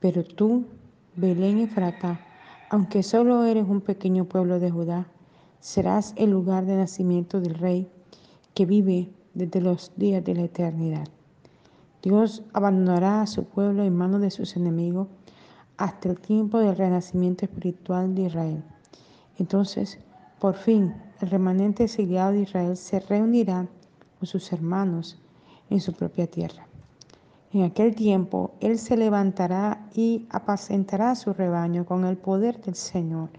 Pero 0.00 0.24
tú, 0.24 0.64
Belén 1.14 1.60
Efrata, 1.60 2.18
aunque 2.70 3.04
solo 3.04 3.44
eres 3.44 3.68
un 3.68 3.82
pequeño 3.82 4.24
pueblo 4.24 4.58
de 4.58 4.72
Judá, 4.72 5.06
serás 5.60 6.12
el 6.16 6.30
lugar 6.30 6.66
de 6.66 6.74
nacimiento 6.74 7.40
del 7.40 7.54
Rey 7.54 7.88
que 8.54 8.66
vive 8.66 9.10
desde 9.32 9.60
los 9.60 9.92
días 9.94 10.24
de 10.24 10.34
la 10.34 10.42
eternidad. 10.42 11.06
Dios 12.02 12.42
abandonará 12.52 13.22
a 13.22 13.28
su 13.28 13.44
pueblo 13.44 13.84
en 13.84 13.94
manos 13.94 14.22
de 14.22 14.32
sus 14.32 14.56
enemigos 14.56 15.06
hasta 15.76 16.08
el 16.08 16.18
tiempo 16.18 16.58
del 16.58 16.76
renacimiento 16.76 17.44
espiritual 17.44 18.14
de 18.14 18.22
Israel. 18.22 18.64
Entonces, 19.38 19.98
por 20.38 20.54
fin, 20.54 20.94
el 21.20 21.30
remanente 21.30 21.84
exiliado 21.84 22.32
de 22.32 22.42
Israel 22.42 22.76
se 22.76 23.00
reunirá 23.00 23.66
con 24.18 24.26
sus 24.26 24.52
hermanos 24.52 25.20
en 25.70 25.80
su 25.80 25.92
propia 25.92 26.26
tierra. 26.26 26.66
En 27.52 27.62
aquel 27.62 27.94
tiempo, 27.94 28.52
Él 28.60 28.78
se 28.78 28.96
levantará 28.96 29.86
y 29.94 30.26
apacentará 30.30 31.14
su 31.14 31.32
rebaño 31.32 31.86
con 31.86 32.04
el 32.04 32.16
poder 32.16 32.60
del 32.60 32.74
Señor, 32.74 33.30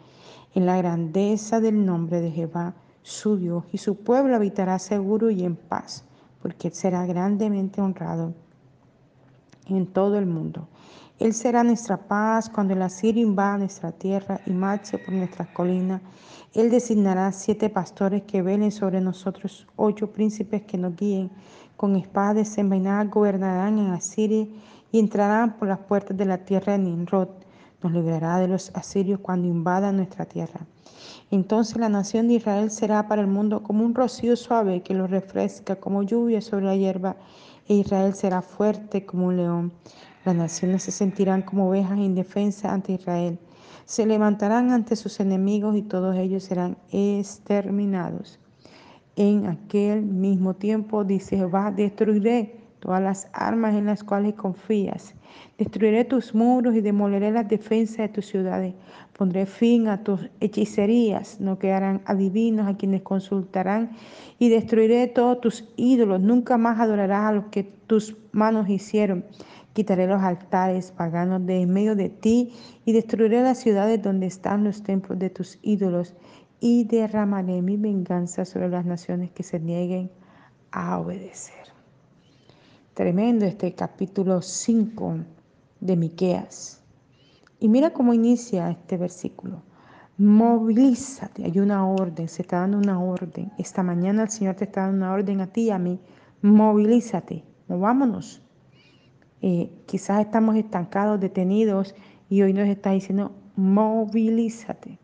en 0.54 0.66
la 0.66 0.78
grandeza 0.78 1.60
del 1.60 1.86
nombre 1.86 2.22
de 2.22 2.32
Jehová, 2.32 2.76
su 3.04 3.38
Dios, 3.38 3.66
y 3.74 3.78
su 3.78 3.98
pueblo 3.98 4.36
habitará 4.36 4.80
seguro 4.80 5.30
y 5.30 5.44
en 5.44 5.58
paz, 5.58 6.06
porque 6.42 6.72
será 6.72 7.06
grandemente 7.06 7.82
honrado 7.82 8.34
en 9.68 9.86
todo 9.86 10.18
el 10.18 10.26
mundo. 10.26 10.68
Él 11.18 11.34
será 11.34 11.64
nuestra 11.64 11.96
paz 11.96 12.50
cuando 12.50 12.74
el 12.74 12.82
asirio 12.82 13.24
invada 13.24 13.58
nuestra 13.58 13.94
tierra 13.94 14.42
y 14.46 14.52
marche 14.52 14.98
por 14.98 15.14
nuestras 15.14 15.48
colinas. 15.50 16.02
Él 16.54 16.70
designará 16.70 17.32
siete 17.32 17.70
pastores 17.70 18.24
que 18.24 18.42
velen 18.42 18.72
sobre 18.72 19.00
nosotros, 19.00 19.66
ocho 19.78 20.12
príncipes 20.12 20.64
que 20.64 20.78
nos 20.78 20.96
guíen. 20.98 21.32
Con 21.78 21.96
espadas 21.96 22.36
desenvainadas 22.36 23.10
gobernarán 23.10 23.80
en 23.80 23.92
Asiria 23.92 24.46
y 24.92 25.00
entrarán 25.00 25.56
por 25.58 25.70
las 25.70 25.80
puertas 25.80 26.18
de 26.18 26.26
la 26.26 26.40
tierra 26.40 26.74
de 26.74 26.80
Nimrod. 26.80 27.30
Nos 27.82 27.94
librará 27.94 28.40
de 28.40 28.50
los 28.50 28.72
asirios 28.76 29.22
cuando 29.22 29.48
invadan 29.48 29.96
nuestra 29.96 30.26
tierra. 30.26 30.66
Entonces 31.32 31.78
la 31.78 31.90
nación 31.90 32.28
de 32.28 32.36
Israel 32.36 32.72
será 32.72 33.08
para 33.08 33.22
el 33.22 33.28
mundo 33.28 33.64
como 33.64 33.86
un 33.86 33.96
rocío 33.96 34.36
suave 34.36 34.82
que 34.84 34.94
lo 34.94 35.08
refresca, 35.08 35.78
como 35.78 36.04
lluvia 36.04 36.42
sobre 36.42 36.66
la 36.66 36.76
hierba, 36.76 37.16
e 37.68 37.76
Israel 37.76 38.14
será 38.14 38.42
fuerte 38.42 39.06
como 39.06 39.28
un 39.28 39.38
león. 39.38 39.74
Las 40.26 40.36
naciones 40.36 40.82
se 40.82 40.92
sentirán 40.92 41.44
como 41.44 41.70
ovejas 41.70 42.00
indefensas 42.00 42.72
ante 42.72 42.94
Israel. 42.94 43.38
Se 43.86 44.08
levantarán 44.08 44.72
ante 44.72 44.96
sus 44.96 45.20
enemigos 45.20 45.78
y 45.78 45.84
todos 45.84 46.16
ellos 46.18 46.44
serán 46.44 46.78
exterminados. 46.92 48.40
En 49.16 49.46
aquel 49.46 50.02
mismo 50.02 50.56
tiempo, 50.56 51.04
dice 51.04 51.38
Jehová, 51.38 51.72
destruiré 51.72 52.58
todas 52.80 53.04
las 53.04 53.28
armas 53.34 53.76
en 53.76 53.86
las 53.86 54.04
cuales 54.04 54.34
confías. 54.34 55.14
Destruiré 55.60 56.06
tus 56.06 56.34
muros 56.34 56.76
y 56.76 56.82
demoleré 56.82 57.32
las 57.32 57.48
defensas 57.48 57.98
de 57.98 58.10
tus 58.10 58.26
ciudades. 58.26 58.74
Pondré 59.16 59.46
fin 59.46 59.88
a 59.88 60.04
tus 60.04 60.22
hechicerías. 60.40 61.40
No 61.40 61.60
quedarán 61.60 62.02
adivinos 62.06 62.68
a 62.68 62.78
quienes 62.78 63.04
consultarán. 63.04 63.92
Y 64.40 64.50
destruiré 64.50 65.06
todos 65.06 65.40
tus 65.40 65.66
ídolos. 65.78 66.20
Nunca 66.20 66.58
más 66.58 66.80
adorarás 66.80 67.26
a 67.26 67.32
los 67.32 67.46
que 67.46 67.64
tus 67.64 68.16
manos 68.32 68.68
hicieron. 68.70 69.24
Quitaré 69.76 70.08
los 70.08 70.24
altares 70.24 70.94
paganos 70.94 71.46
de 71.46 71.60
en 71.60 71.74
medio 71.74 71.98
de 71.98 72.08
ti 72.08 72.54
y 72.86 72.94
destruiré 72.94 73.42
las 73.42 73.58
ciudades 73.58 74.02
donde 74.02 74.26
están 74.26 74.64
los 74.64 74.84
templos 74.84 75.20
de 75.20 75.30
tus 75.30 75.60
ídolos 75.64 76.16
y 76.62 76.86
derramaré 76.86 77.62
mi 77.62 77.76
venganza 77.76 78.46
sobre 78.46 78.70
las 78.70 78.86
naciones 78.86 79.32
que 79.32 79.44
se 79.44 79.60
nieguen 79.60 80.10
a 80.72 80.98
obedecer. 80.98 81.66
Tremendo 82.94 83.44
este 83.44 83.74
capítulo 83.74 84.42
5 84.42 85.18
de 85.82 85.98
Miqueas. 85.98 86.82
Y 87.60 87.68
mira 87.68 87.92
cómo 87.92 88.14
inicia 88.14 88.70
este 88.72 88.96
versículo. 88.96 89.62
Movilízate, 90.18 91.44
hay 91.44 91.60
una 91.60 91.86
orden, 91.86 92.30
se 92.30 92.44
está 92.44 92.62
dando 92.62 92.78
una 92.78 93.04
orden. 93.04 93.52
Esta 93.58 93.84
mañana 93.84 94.24
el 94.24 94.30
Señor 94.30 94.56
te 94.56 94.64
está 94.64 94.84
dando 94.84 95.06
una 95.06 95.12
orden 95.12 95.42
a 95.42 95.48
ti 95.48 95.64
y 95.64 95.72
a 95.72 95.80
mí. 95.80 96.00
Movilízate, 96.42 97.44
movámonos. 97.68 98.45
Quizás 99.86 100.22
estamos 100.22 100.56
estancados, 100.56 101.20
detenidos 101.20 101.94
y 102.30 102.42
hoy 102.42 102.54
nos 102.54 102.68
está 102.68 102.92
diciendo, 102.92 103.32
movilízate. 103.56 104.98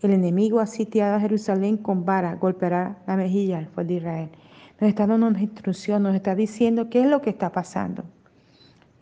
El 0.00 0.12
enemigo 0.12 0.60
ha 0.60 0.66
sitiado 0.66 1.16
a 1.16 1.20
Jerusalén 1.20 1.76
con 1.76 2.04
vara, 2.04 2.36
golpeará 2.36 2.98
la 3.06 3.16
mejilla 3.16 3.58
al 3.58 3.66
pueblo 3.66 3.88
de 3.88 3.96
Israel. 3.96 4.30
Nos 4.80 4.88
está 4.88 5.06
dando 5.06 5.26
una 5.26 5.42
instrucción, 5.42 6.04
nos 6.04 6.14
está 6.14 6.34
diciendo 6.36 6.88
qué 6.88 7.00
es 7.00 7.06
lo 7.06 7.20
que 7.20 7.30
está 7.30 7.50
pasando. 7.50 8.04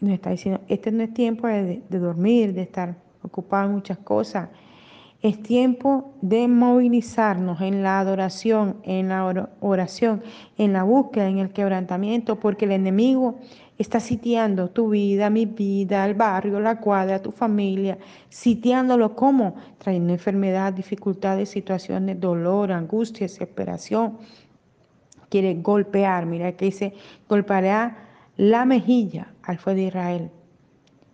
Nos 0.01 0.13
está 0.13 0.31
diciendo, 0.31 0.61
este 0.69 0.91
no 0.91 1.03
es 1.03 1.13
tiempo 1.13 1.47
de, 1.47 1.83
de 1.89 1.99
dormir, 1.99 2.55
de 2.55 2.63
estar 2.63 2.97
ocupado 3.23 3.67
en 3.69 3.75
muchas 3.75 3.99
cosas. 3.99 4.49
Es 5.23 5.43
tiempo 5.43 6.15
de 6.23 6.47
movilizarnos 6.49 7.61
en 7.61 7.83
la 7.83 8.01
adoración, 8.01 8.77
en 8.83 9.09
la 9.09 9.51
oración, 9.61 10.23
en 10.57 10.73
la 10.73 10.83
búsqueda, 10.83 11.29
en 11.29 11.39
el 11.39 11.53
quebrantamiento, 11.53 12.39
porque 12.39 12.67
el 12.67 12.73
enemigo 12.73 13.39
está 13.79 14.01
sitiando 14.01 14.71
tu 14.71 14.91
vida, 14.91 15.29
mi 15.31 15.47
vida, 15.47 16.05
el 16.07 16.15
barrio, 16.15 16.61
la 16.61 16.81
cuadra, 16.81 17.21
tu 17.21 17.31
familia, 17.31 17.99
sitiándolo 18.29 19.15
como 19.15 19.57
trayendo 19.79 20.13
enfermedad, 20.13 20.73
dificultades, 20.73 21.51
situaciones, 21.51 22.19
dolor, 22.21 22.73
angustia, 22.73 23.27
desesperación. 23.27 24.19
Quiere 25.29 25.55
golpear, 25.55 26.25
mira 26.25 26.53
que 26.53 26.67
dice, 26.67 26.95
golpeará 27.29 27.99
la 28.37 28.65
mejilla 28.65 29.29
al 29.43 29.59
fuego 29.59 29.79
de 29.81 29.87
Israel. 29.87 30.31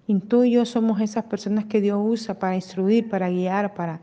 Y 0.07 0.19
tú 0.21 0.45
y 0.45 0.53
yo 0.53 0.65
somos 0.65 1.01
esas 1.01 1.25
personas 1.25 1.65
que 1.65 1.81
Dios 1.81 1.99
usa 2.03 2.39
para 2.39 2.55
instruir, 2.55 3.09
para 3.09 3.31
guiar, 3.31 3.75
para 3.75 4.01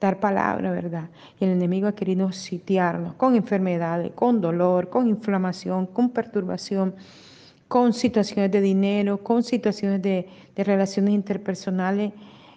dar 0.00 0.18
palabra, 0.18 0.72
¿verdad? 0.72 1.10
Y 1.38 1.44
el 1.44 1.52
enemigo 1.52 1.86
ha 1.86 1.94
querido 1.94 2.32
sitiarnos 2.32 3.14
con 3.14 3.36
enfermedades, 3.36 4.12
con 4.12 4.40
dolor, 4.40 4.90
con 4.90 5.08
inflamación, 5.08 5.86
con 5.86 6.10
perturbación, 6.10 6.94
con 7.72 7.94
situaciones 7.94 8.50
de 8.50 8.60
dinero, 8.60 9.24
con 9.24 9.42
situaciones 9.42 10.02
de, 10.02 10.28
relaciones 10.56 11.14
interpersonales. 11.14 12.12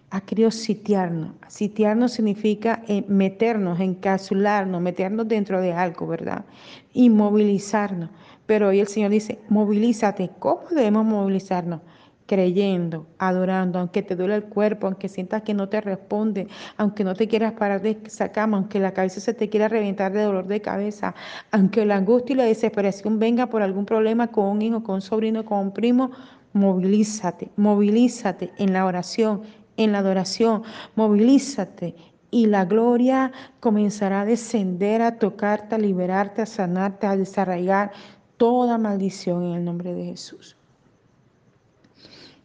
Ha 0.09 0.19
querido 0.19 0.51
sitiarnos. 0.51 1.31
Sitiarnos 1.47 2.11
significa 2.11 2.83
eh, 2.89 3.05
meternos, 3.07 3.79
encapsularnos, 3.79 4.81
meternos 4.81 5.25
dentro 5.25 5.61
de 5.61 5.71
algo, 5.71 6.05
¿verdad? 6.05 6.43
Inmovilizarnos. 6.91 8.09
Pero 8.45 8.67
hoy 8.67 8.81
el 8.81 8.89
Señor 8.89 9.09
dice, 9.09 9.39
movilízate. 9.47 10.31
¿Cómo 10.37 10.63
debemos 10.71 11.05
movilizarnos? 11.05 11.79
Creyendo, 12.25 13.07
adorando, 13.19 13.79
aunque 13.79 14.01
te 14.01 14.15
duele 14.15 14.35
el 14.35 14.43
cuerpo, 14.45 14.87
aunque 14.87 15.09
sientas 15.09 15.43
que 15.43 15.53
no 15.53 15.69
te 15.69 15.81
responde, 15.81 16.47
aunque 16.77 17.03
no 17.03 17.13
te 17.13 17.27
quieras 17.27 17.53
parar 17.53 17.81
de 17.81 17.97
esa 18.03 18.31
cama, 18.31 18.57
aunque 18.57 18.79
la 18.79 18.93
cabeza 18.93 19.19
se 19.19 19.33
te 19.33 19.49
quiera 19.49 19.67
reventar 19.67 20.11
de 20.11 20.23
dolor 20.23 20.47
de 20.47 20.61
cabeza, 20.61 21.13
aunque 21.51 21.85
la 21.85 21.97
angustia 21.97 22.33
y 22.33 22.37
la 22.37 22.45
desesperación 22.45 23.19
venga 23.19 23.47
por 23.47 23.61
algún 23.61 23.85
problema 23.85 24.27
con 24.27 24.45
un 24.45 24.61
hijo, 24.61 24.83
con 24.83 24.95
un 24.95 25.01
sobrino, 25.01 25.45
con 25.45 25.59
un 25.59 25.71
primo, 25.71 26.11
movilízate, 26.53 27.51
movilízate 27.57 28.51
en 28.57 28.73
la 28.73 28.85
oración, 28.85 29.41
en 29.77 29.91
la 29.91 29.99
adoración, 29.99 30.63
movilízate 30.95 31.95
y 32.31 32.47
la 32.47 32.65
gloria 32.65 33.31
comenzará 33.59 34.21
a 34.21 34.25
descender, 34.25 35.01
a 35.01 35.19
tocarte, 35.19 35.75
a 35.75 35.77
liberarte, 35.77 36.41
a 36.41 36.45
sanarte, 36.45 37.07
a 37.07 37.15
desarraigar 37.15 37.91
toda 38.37 38.77
maldición 38.77 39.43
en 39.43 39.53
el 39.53 39.65
nombre 39.65 39.93
de 39.93 40.05
Jesús. 40.05 40.54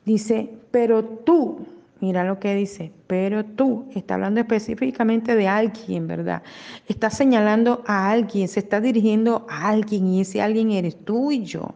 Dice, 0.04 0.50
pero 0.70 1.04
tú, 1.04 1.60
mira 2.00 2.24
lo 2.24 2.38
que 2.38 2.54
dice, 2.54 2.92
pero 3.06 3.44
tú, 3.44 3.86
está 3.94 4.14
hablando 4.14 4.40
específicamente 4.40 5.36
de 5.36 5.46
alguien, 5.46 6.06
¿verdad? 6.06 6.42
Está 6.88 7.10
señalando 7.10 7.84
a 7.86 8.10
alguien, 8.10 8.48
se 8.48 8.60
está 8.60 8.80
dirigiendo 8.80 9.46
a 9.48 9.68
alguien 9.68 10.06
y 10.08 10.22
ese 10.22 10.40
alguien 10.40 10.70
eres 10.72 10.96
tú 11.04 11.30
y 11.30 11.44
yo. 11.44 11.74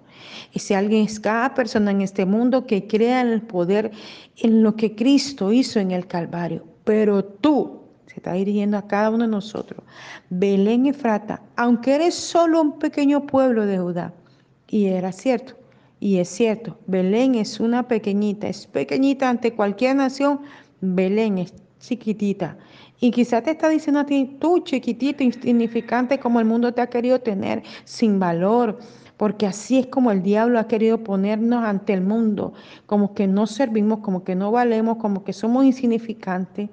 Ese 0.55 0.75
alguien 0.75 1.05
es 1.05 1.21
cada 1.21 1.55
persona 1.55 1.91
en 1.91 2.01
este 2.01 2.25
mundo 2.25 2.67
que 2.67 2.87
crea 2.87 3.21
en 3.21 3.29
el 3.29 3.43
poder, 3.43 3.91
en 4.39 4.63
lo 4.63 4.75
que 4.75 4.95
Cristo 4.95 5.53
hizo 5.53 5.81
en 5.81 5.91
el 5.91 6.07
Calvario. 6.07 6.65
Pero 6.85 7.25
tú, 7.25 7.81
se 8.07 8.17
está 8.17 8.33
dirigiendo 8.33 8.79
a 8.79 8.87
cada 8.87 9.11
uno 9.11 9.25
de 9.25 9.31
nosotros. 9.31 9.83
Belén 10.31 10.87
Efrata, 10.87 11.43
aunque 11.57 11.95
eres 11.95 12.15
solo 12.15 12.63
un 12.63 12.79
pequeño 12.79 13.27
pueblo 13.27 13.67
de 13.67 13.79
Judá, 13.79 14.13
y 14.69 14.87
era 14.87 15.13
cierto, 15.13 15.55
y 16.05 16.19
es 16.19 16.29
cierto, 16.29 16.77
Belén 16.87 17.35
es 17.35 17.61
una 17.61 17.89
pequeñita, 17.89 18.47
es 18.47 18.67
pequeñita 18.67 19.31
ante 19.31 19.55
cualquier 19.55 19.97
nación, 19.97 20.41
Belén 20.83 21.39
es 21.39 21.55
chiquitita. 21.81 22.59
Y 23.01 23.11
quizás 23.11 23.43
te 23.43 23.53
está 23.53 23.71
diciendo 23.71 24.01
a 24.01 24.05
ti, 24.05 24.37
tú 24.39 24.59
chiquitito, 24.59 25.23
insignificante 25.23 26.19
como 26.19 26.41
el 26.41 26.45
mundo 26.45 26.75
te 26.75 26.83
ha 26.83 26.91
querido 26.91 27.21
tener, 27.23 27.63
sin 27.87 28.19
valor, 28.19 28.79
porque 29.17 29.47
así 29.47 29.79
es 29.79 29.87
como 29.87 30.11
el 30.11 30.23
diablo 30.23 30.59
ha 30.59 30.69
querido 30.69 31.03
ponernos 31.03 31.65
ante 31.65 31.95
el 31.95 32.03
mundo, 32.03 32.53
como 32.85 33.15
que 33.15 33.27
no 33.27 33.47
servimos, 33.47 34.01
como 34.01 34.25
que 34.25 34.35
no 34.35 34.53
valemos, 34.53 34.99
como 34.99 35.25
que 35.25 35.33
somos 35.33 35.65
insignificantes. 35.65 36.69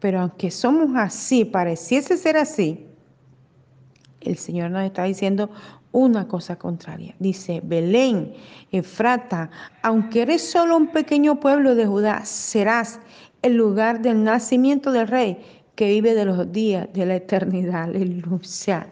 Pero 0.00 0.18
aunque 0.18 0.50
somos 0.50 0.96
así, 0.96 1.44
pareciese 1.44 2.16
ser 2.16 2.36
así, 2.36 2.88
el 4.20 4.36
Señor 4.36 4.72
nos 4.72 4.82
está 4.82 5.04
diciendo 5.04 5.48
una 5.92 6.28
cosa 6.28 6.56
contraria. 6.56 7.14
Dice, 7.18 7.60
Belén, 7.64 8.34
Efrata, 8.72 9.50
aunque 9.82 10.22
eres 10.22 10.50
solo 10.50 10.76
un 10.76 10.88
pequeño 10.88 11.40
pueblo 11.40 11.74
de 11.74 11.86
Judá, 11.86 12.24
serás 12.24 13.00
el 13.42 13.54
lugar 13.54 14.00
del 14.02 14.22
nacimiento 14.24 14.92
del 14.92 15.08
rey 15.08 15.38
que 15.74 15.88
vive 15.88 16.14
de 16.14 16.24
los 16.24 16.52
días 16.52 16.88
de 16.92 17.06
la 17.06 17.16
eternidad. 17.16 17.84
Aleluya. 17.84 18.86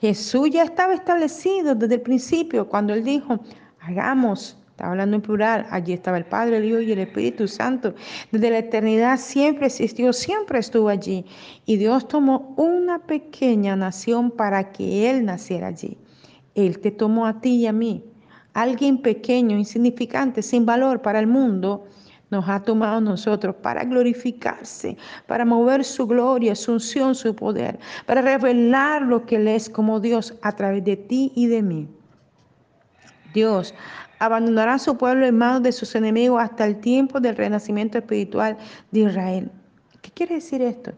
Jesús 0.00 0.50
ya 0.50 0.64
estaba 0.64 0.94
establecido 0.94 1.74
desde 1.74 1.96
el 1.96 2.00
principio 2.00 2.68
cuando 2.68 2.94
él 2.94 3.04
dijo, 3.04 3.40
hagamos 3.80 4.56
Está 4.72 4.88
hablando 4.88 5.16
en 5.16 5.22
plural. 5.22 5.66
Allí 5.70 5.92
estaba 5.92 6.16
el 6.16 6.24
Padre, 6.24 6.56
el 6.56 6.64
Hijo 6.64 6.80
y 6.80 6.92
el 6.92 6.98
Espíritu 7.00 7.46
Santo. 7.46 7.94
Desde 8.30 8.48
la 8.48 8.58
eternidad 8.58 9.18
siempre 9.18 9.66
existió, 9.66 10.14
siempre 10.14 10.60
estuvo 10.60 10.88
allí. 10.88 11.26
Y 11.66 11.76
Dios 11.76 12.08
tomó 12.08 12.54
una 12.56 12.98
pequeña 12.98 13.76
nación 13.76 14.30
para 14.30 14.72
que 14.72 15.10
Él 15.10 15.26
naciera 15.26 15.66
allí. 15.66 15.98
Él 16.54 16.78
te 16.78 16.90
tomó 16.90 17.26
a 17.26 17.40
ti 17.40 17.56
y 17.56 17.66
a 17.66 17.72
mí. 17.72 18.04
Alguien 18.54 19.00
pequeño, 19.00 19.56
insignificante, 19.56 20.42
sin 20.42 20.66
valor 20.66 21.00
para 21.00 21.18
el 21.18 21.26
mundo, 21.26 21.86
nos 22.30 22.48
ha 22.48 22.60
tomado 22.60 23.00
nosotros 23.00 23.56
para 23.56 23.84
glorificarse, 23.84 24.96
para 25.26 25.44
mover 25.44 25.84
su 25.84 26.06
gloria, 26.06 26.54
su 26.54 26.72
unción, 26.72 27.14
su 27.14 27.34
poder, 27.34 27.78
para 28.06 28.22
revelar 28.22 29.02
lo 29.02 29.26
que 29.26 29.36
Él 29.36 29.48
es 29.48 29.68
como 29.68 30.00
Dios 30.00 30.34
a 30.42 30.52
través 30.52 30.82
de 30.84 30.96
ti 30.96 31.32
y 31.34 31.46
de 31.46 31.62
mí. 31.62 31.88
Dios 33.34 33.74
abandonará 34.18 34.74
a 34.74 34.78
su 34.78 34.96
pueblo 34.96 35.26
en 35.26 35.36
manos 35.36 35.62
de 35.62 35.72
sus 35.72 35.94
enemigos 35.94 36.40
hasta 36.42 36.64
el 36.64 36.80
tiempo 36.80 37.20
del 37.20 37.36
renacimiento 37.36 37.98
espiritual 37.98 38.56
de 38.90 39.00
Israel. 39.00 39.50
¿Qué 40.00 40.10
quiere 40.10 40.36
decir 40.36 40.62
esto? 40.62 40.92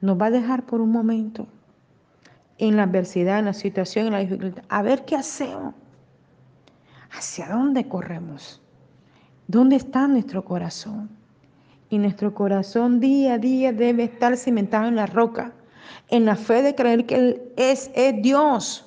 Nos 0.00 0.20
va 0.20 0.26
a 0.26 0.30
dejar 0.30 0.64
por 0.64 0.80
un 0.80 0.92
momento 0.92 1.46
en 2.60 2.76
la 2.76 2.84
adversidad, 2.84 3.38
en 3.38 3.46
la 3.46 3.54
situación, 3.54 4.06
en 4.06 4.12
la 4.12 4.18
dificultad. 4.20 4.62
A 4.68 4.82
ver 4.82 5.04
qué 5.04 5.16
hacemos. 5.16 5.74
¿Hacia 7.10 7.48
dónde 7.48 7.88
corremos? 7.88 8.62
¿Dónde 9.48 9.76
está 9.76 10.06
nuestro 10.06 10.44
corazón? 10.44 11.10
Y 11.88 11.98
nuestro 11.98 12.32
corazón 12.34 13.00
día 13.00 13.34
a 13.34 13.38
día 13.38 13.72
debe 13.72 14.04
estar 14.04 14.36
cimentado 14.36 14.86
en 14.86 14.96
la 14.96 15.06
roca, 15.06 15.52
en 16.08 16.24
la 16.26 16.36
fe 16.36 16.62
de 16.62 16.74
creer 16.74 17.06
que 17.06 17.14
Él 17.16 17.42
es, 17.56 17.90
es 17.94 18.22
Dios 18.22 18.86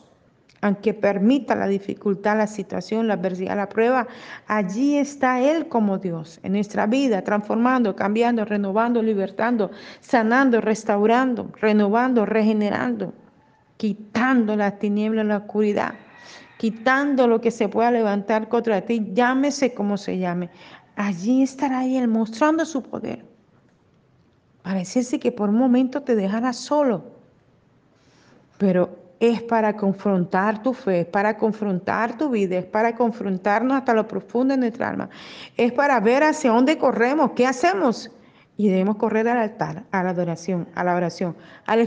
aunque 0.62 0.94
permita 0.94 1.56
la 1.56 1.68
dificultad, 1.68 2.38
la 2.38 2.48
situación, 2.48 3.10
la 3.10 3.16
adversidad, 3.16 3.58
la 3.58 3.68
prueba, 3.68 4.08
allí 4.48 4.98
está 4.98 5.42
Él 5.42 5.68
como 5.68 5.98
Dios 5.98 6.40
en 6.42 6.54
nuestra 6.54 6.88
vida, 6.88 7.22
transformando, 7.22 7.98
cambiando, 7.98 8.46
renovando, 8.46 9.04
libertando, 9.04 9.72
sanando, 10.00 10.62
restaurando, 10.62 11.52
renovando, 11.60 12.26
regenerando, 12.26 13.14
quitando 13.84 14.56
las 14.56 14.80
tinieblas, 14.80 15.26
la 15.26 15.40
oscuridad, 15.40 15.96
quitando 16.56 17.28
lo 17.28 17.42
que 17.42 17.52
se 17.52 17.68
pueda 17.68 17.92
levantar 17.92 18.48
contra 18.48 18.80
ti, 18.80 19.10
llámese 19.12 19.74
como 19.74 19.98
se 19.98 20.18
llame. 20.18 20.50
Allí 20.96 21.44
estará 21.44 21.86
Él 21.86 22.08
mostrando 22.08 22.64
su 22.66 22.82
poder. 22.82 23.26
Pareciese 24.62 25.20
que 25.20 25.34
por 25.34 25.50
un 25.50 25.58
momento 25.58 26.02
te 26.02 26.16
dejara 26.16 26.54
solo, 26.54 27.04
pero 28.58 28.98
es 29.20 29.42
para 29.42 29.76
confrontar 29.76 30.64
tu 30.64 30.74
fe, 30.74 31.02
es 31.02 31.08
para 31.08 31.38
confrontar 31.38 32.18
tu 32.18 32.30
vida, 32.30 32.60
es 32.60 32.66
para 32.66 32.96
confrontarnos 32.96 33.76
hasta 33.76 33.94
lo 33.94 34.08
profundo 34.08 34.54
de 34.54 34.62
nuestra 34.62 34.88
alma, 34.88 35.10
es 35.58 35.74
para 35.74 36.00
ver 36.00 36.24
hacia 36.24 36.52
dónde 36.52 36.78
corremos, 36.78 37.32
qué 37.32 37.46
hacemos. 37.46 38.10
Y 38.56 38.70
debemos 38.70 38.96
correr 38.96 39.28
al 39.28 39.40
altar, 39.40 39.84
a 39.92 40.04
la 40.04 40.12
adoración, 40.12 40.70
a 40.74 40.86
la 40.86 40.96
oración, 40.96 41.36
al 41.66 41.80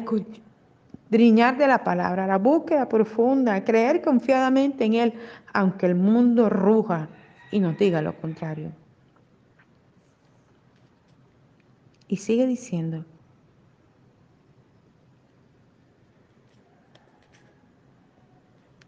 escudriñar 1.06 1.56
de 1.56 1.68
la 1.68 1.84
palabra, 1.84 2.26
la 2.26 2.38
búsqueda 2.38 2.88
profunda, 2.88 3.62
creer 3.64 4.02
confiadamente 4.02 4.84
en 4.84 4.94
Él, 4.94 5.14
aunque 5.52 5.86
el 5.86 5.94
mundo 5.94 6.48
ruja 6.48 7.08
y 7.52 7.60
nos 7.60 7.78
diga 7.78 8.02
lo 8.02 8.16
contrario. 8.16 8.72
Y 12.08 12.16
sigue 12.16 12.46
diciendo, 12.46 13.04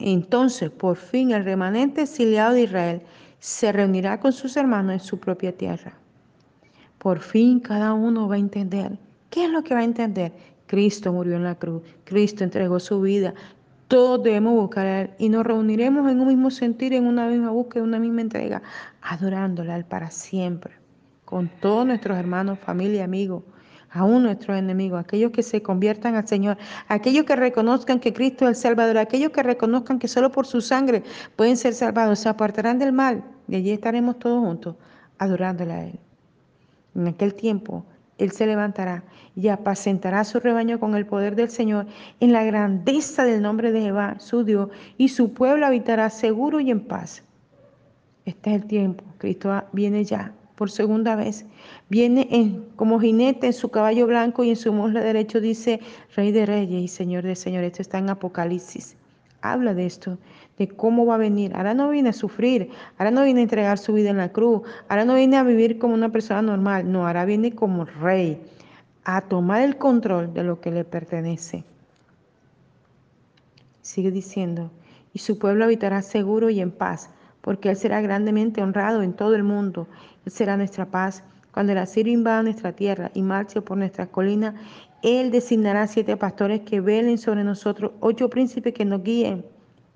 Entonces, 0.00 0.70
por 0.70 0.96
fin, 0.96 1.32
el 1.32 1.44
remanente 1.44 2.02
exiliado 2.02 2.54
de 2.54 2.62
Israel 2.62 3.02
se 3.40 3.72
reunirá 3.72 4.20
con 4.20 4.32
sus 4.32 4.56
hermanos 4.56 4.92
en 4.92 5.00
su 5.00 5.18
propia 5.18 5.56
tierra. 5.56 5.92
Por 6.98 7.18
fin 7.20 7.58
cada 7.58 7.94
uno 7.94 8.28
va 8.28 8.36
a 8.36 8.38
entender. 8.38 8.96
¿Qué 9.28 9.44
es 9.44 9.50
lo 9.50 9.62
que 9.64 9.74
va 9.74 9.80
a 9.80 9.84
entender? 9.84 10.32
Cristo 10.68 11.12
murió 11.12 11.34
en 11.34 11.42
la 11.42 11.56
cruz, 11.56 11.82
Cristo 12.04 12.44
entregó 12.44 12.78
su 12.78 13.00
vida. 13.00 13.34
Todos 13.88 14.22
debemos 14.22 14.54
buscar 14.54 14.86
a 14.86 15.00
Él 15.00 15.10
y 15.18 15.30
nos 15.30 15.44
reuniremos 15.44 16.08
en 16.10 16.20
un 16.20 16.28
mismo 16.28 16.50
sentir, 16.50 16.92
en 16.92 17.06
una 17.06 17.26
misma 17.26 17.50
búsqueda, 17.50 17.82
en 17.82 17.88
una 17.88 17.98
misma 17.98 18.20
entrega, 18.20 18.62
adorándole 19.00 19.72
a 19.72 19.76
Él 19.76 19.84
para 19.84 20.10
siempre, 20.10 20.74
con 21.24 21.48
todos 21.60 21.86
nuestros 21.86 22.18
hermanos, 22.18 22.58
familia, 22.58 23.04
amigos, 23.04 23.42
aún 23.90 24.24
nuestros 24.24 24.58
enemigos, 24.58 25.00
aquellos 25.00 25.32
que 25.32 25.42
se 25.42 25.62
conviertan 25.62 26.14
al 26.14 26.28
Señor, 26.28 26.58
aquellos 26.88 27.24
que 27.24 27.34
reconozcan 27.34 27.98
que 27.98 28.12
Cristo 28.12 28.44
es 28.44 28.50
el 28.50 28.56
Salvador, 28.56 28.98
aquellos 28.98 29.32
que 29.32 29.42
reconozcan 29.42 29.98
que 29.98 30.06
solo 30.06 30.30
por 30.30 30.46
su 30.46 30.60
sangre 30.60 31.02
pueden 31.34 31.56
ser 31.56 31.72
salvados, 31.72 32.18
se 32.18 32.28
apartarán 32.28 32.78
del 32.78 32.92
mal 32.92 33.24
y 33.48 33.56
allí 33.56 33.70
estaremos 33.70 34.18
todos 34.18 34.44
juntos 34.44 34.76
adorándole 35.18 35.72
a 35.72 35.84
Él. 35.86 35.98
En 36.94 37.08
aquel 37.08 37.34
tiempo 37.34 37.86
Él 38.18 38.32
se 38.32 38.46
levantará 38.46 39.04
y 39.34 39.48
apacentará 39.48 40.24
su 40.24 40.40
rebaño 40.40 40.80
con 40.80 40.94
el 40.96 41.06
poder 41.06 41.36
del 41.36 41.48
Señor 41.48 41.86
en 42.20 42.32
la 42.32 42.44
grandeza 42.44 43.24
del 43.24 43.40
nombre 43.40 43.72
de 43.72 43.80
Jehová, 43.80 44.16
su 44.18 44.44
Dios, 44.44 44.68
y 44.96 45.08
su 45.08 45.32
pueblo 45.32 45.64
habitará 45.64 46.10
seguro 46.10 46.60
y 46.60 46.70
en 46.70 46.80
paz. 46.80 47.22
Este 48.24 48.50
es 48.50 48.62
el 48.62 48.66
tiempo. 48.66 49.04
Cristo 49.18 49.64
viene 49.72 50.04
ya 50.04 50.34
por 50.58 50.70
segunda 50.70 51.16
vez. 51.16 51.46
Viene 51.88 52.28
en, 52.30 52.66
como 52.74 53.00
jinete 53.00 53.46
en 53.46 53.52
su 53.52 53.70
caballo 53.70 54.06
blanco 54.06 54.44
y 54.44 54.50
en 54.50 54.56
su 54.56 54.72
muslo 54.72 55.00
derecho 55.00 55.40
dice 55.40 55.80
Rey 56.14 56.32
de 56.32 56.44
Reyes 56.44 56.82
y 56.82 56.88
Señor 56.88 57.22
de 57.22 57.36
Señores. 57.36 57.68
Esto 57.68 57.82
está 57.82 57.98
en 57.98 58.10
Apocalipsis. 58.10 58.97
Habla 59.40 59.74
de 59.74 59.86
esto, 59.86 60.18
de 60.58 60.68
cómo 60.68 61.06
va 61.06 61.14
a 61.14 61.18
venir. 61.18 61.54
Ahora 61.54 61.74
no 61.74 61.90
viene 61.90 62.08
a 62.08 62.12
sufrir, 62.12 62.70
ahora 62.98 63.10
no 63.10 63.24
viene 63.24 63.40
a 63.40 63.42
entregar 63.44 63.78
su 63.78 63.92
vida 63.92 64.10
en 64.10 64.16
la 64.16 64.32
cruz, 64.32 64.62
ahora 64.88 65.04
no 65.04 65.14
viene 65.14 65.36
a 65.36 65.44
vivir 65.44 65.78
como 65.78 65.94
una 65.94 66.10
persona 66.10 66.42
normal, 66.42 66.90
no, 66.90 67.06
ahora 67.06 67.24
viene 67.24 67.54
como 67.54 67.84
rey, 67.84 68.40
a 69.04 69.20
tomar 69.22 69.62
el 69.62 69.76
control 69.76 70.34
de 70.34 70.42
lo 70.42 70.60
que 70.60 70.70
le 70.70 70.84
pertenece. 70.84 71.64
Sigue 73.80 74.10
diciendo, 74.10 74.70
y 75.14 75.20
su 75.20 75.38
pueblo 75.38 75.64
habitará 75.64 76.02
seguro 76.02 76.50
y 76.50 76.60
en 76.60 76.70
paz, 76.70 77.10
porque 77.40 77.70
Él 77.70 77.76
será 77.76 78.00
grandemente 78.00 78.62
honrado 78.62 79.02
en 79.02 79.14
todo 79.14 79.34
el 79.34 79.42
mundo. 79.42 79.86
Él 80.26 80.32
será 80.32 80.56
nuestra 80.56 80.86
paz. 80.86 81.22
Cuando 81.52 81.72
el 81.72 81.78
asirio 81.78 82.12
invada 82.12 82.42
nuestra 82.42 82.72
tierra 82.72 83.10
y 83.14 83.22
marche 83.22 83.62
por 83.62 83.78
nuestras 83.78 84.08
colinas, 84.08 84.54
Él 85.02 85.30
designará 85.30 85.86
siete 85.86 86.16
pastores 86.16 86.60
que 86.60 86.80
velen 86.80 87.18
sobre 87.18 87.44
nosotros, 87.44 87.92
ocho 88.00 88.28
príncipes 88.28 88.74
que 88.74 88.84
nos 88.84 89.02
guíen. 89.02 89.44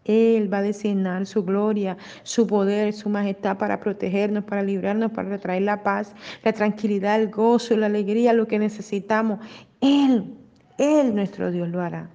Él 0.04 0.52
va 0.52 0.58
a 0.58 0.62
designar 0.62 1.26
su 1.26 1.44
gloria, 1.44 1.96
su 2.24 2.46
poder, 2.46 2.92
su 2.92 3.08
majestad 3.08 3.56
para 3.56 3.78
protegernos, 3.78 4.44
para 4.44 4.62
librarnos, 4.62 5.12
para 5.12 5.38
traer 5.38 5.62
la 5.62 5.82
paz, 5.82 6.14
la 6.42 6.52
tranquilidad, 6.52 7.20
el 7.20 7.30
gozo, 7.30 7.76
la 7.76 7.86
alegría, 7.86 8.32
lo 8.32 8.48
que 8.48 8.58
necesitamos. 8.58 9.38
Él, 9.80 10.34
Él 10.78 11.14
nuestro 11.14 11.50
Dios 11.50 11.68
lo 11.68 11.80
hará. 11.80 12.10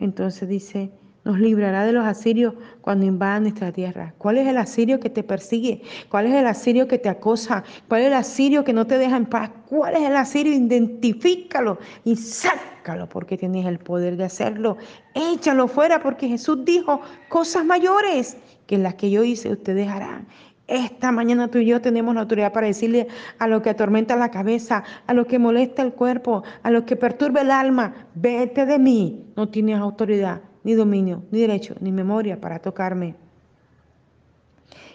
Entonces 0.00 0.48
dice, 0.48 0.90
nos 1.24 1.38
librará 1.38 1.84
de 1.86 1.92
los 1.92 2.04
asirios 2.04 2.54
cuando 2.80 3.06
invadan 3.06 3.44
nuestra 3.44 3.72
tierra. 3.72 4.14
¿Cuál 4.18 4.38
es 4.38 4.46
el 4.46 4.58
asirio 4.58 5.00
que 5.00 5.10
te 5.10 5.22
persigue? 5.22 5.82
¿Cuál 6.10 6.26
es 6.26 6.34
el 6.34 6.46
asirio 6.46 6.86
que 6.86 6.98
te 6.98 7.08
acosa? 7.08 7.64
¿Cuál 7.88 8.02
es 8.02 8.06
el 8.08 8.12
asirio 8.12 8.62
que 8.62 8.74
no 8.74 8.86
te 8.86 8.98
deja 8.98 9.16
en 9.16 9.26
paz? 9.26 9.50
¿Cuál 9.66 9.94
es 9.94 10.02
el 10.02 10.16
asirio? 10.16 10.52
Identifícalo 10.52 11.78
y 12.04 12.16
sácalo 12.16 13.08
porque 13.08 13.38
tienes 13.38 13.66
el 13.66 13.78
poder 13.78 14.16
de 14.16 14.24
hacerlo. 14.24 14.76
Échalo 15.14 15.66
fuera 15.66 16.02
porque 16.02 16.28
Jesús 16.28 16.64
dijo 16.64 17.00
cosas 17.28 17.64
mayores 17.64 18.36
que 18.66 18.76
las 18.76 18.94
que 18.94 19.10
yo 19.10 19.24
hice 19.24 19.50
ustedes 19.50 19.88
harán. 19.88 20.28
Esta 20.66 21.12
mañana 21.12 21.48
tú 21.48 21.58
y 21.58 21.66
yo 21.66 21.82
tenemos 21.82 22.14
la 22.14 22.22
autoridad 22.22 22.52
para 22.52 22.66
decirle 22.66 23.06
a 23.38 23.46
lo 23.48 23.60
que 23.60 23.68
atormenta 23.68 24.16
la 24.16 24.30
cabeza, 24.30 24.82
a 25.06 25.12
lo 25.12 25.26
que 25.26 25.38
molesta 25.38 25.82
el 25.82 25.92
cuerpo, 25.92 26.42
a 26.62 26.70
lo 26.70 26.86
que 26.86 26.96
perturba 26.96 27.42
el 27.42 27.50
alma, 27.50 28.08
vete 28.14 28.64
de 28.64 28.78
mí. 28.78 29.26
No 29.36 29.50
tienes 29.50 29.78
autoridad 29.78 30.40
ni 30.64 30.74
dominio, 30.74 31.22
ni 31.30 31.40
derecho, 31.40 31.74
ni 31.80 31.92
memoria 31.92 32.40
para 32.40 32.58
tocarme. 32.58 33.14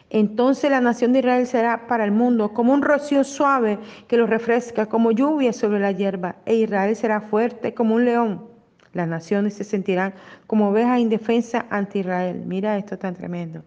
Entonces 0.09 0.71
la 0.71 0.81
nación 0.81 1.13
de 1.13 1.19
Israel 1.19 1.45
será 1.45 1.87
para 1.87 2.03
el 2.03 2.11
mundo 2.11 2.51
como 2.53 2.73
un 2.73 2.81
rocío 2.81 3.23
suave 3.23 3.77
que 4.07 4.17
lo 4.17 4.25
refresca, 4.25 4.87
como 4.87 5.11
lluvia 5.11 5.53
sobre 5.53 5.79
la 5.79 5.91
hierba, 5.91 6.35
e 6.45 6.55
Israel 6.55 6.95
será 6.95 7.21
fuerte 7.21 7.73
como 7.73 7.95
un 7.95 8.05
león. 8.05 8.49
Las 8.93 9.07
naciones 9.07 9.53
se 9.53 9.63
sentirán 9.63 10.15
como 10.47 10.69
ovejas 10.69 10.99
indefensas 10.99 11.63
ante 11.69 11.99
Israel. 11.99 12.43
Mira 12.45 12.77
esto 12.77 12.97
tan 12.97 13.13
tremendo. 13.13 13.63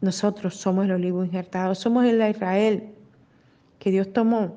Nosotros 0.00 0.54
somos 0.54 0.84
el 0.84 0.92
olivo 0.92 1.24
injertado, 1.24 1.74
somos 1.74 2.04
el 2.04 2.22
Israel 2.28 2.94
que 3.80 3.90
Dios 3.90 4.12
tomó. 4.12 4.56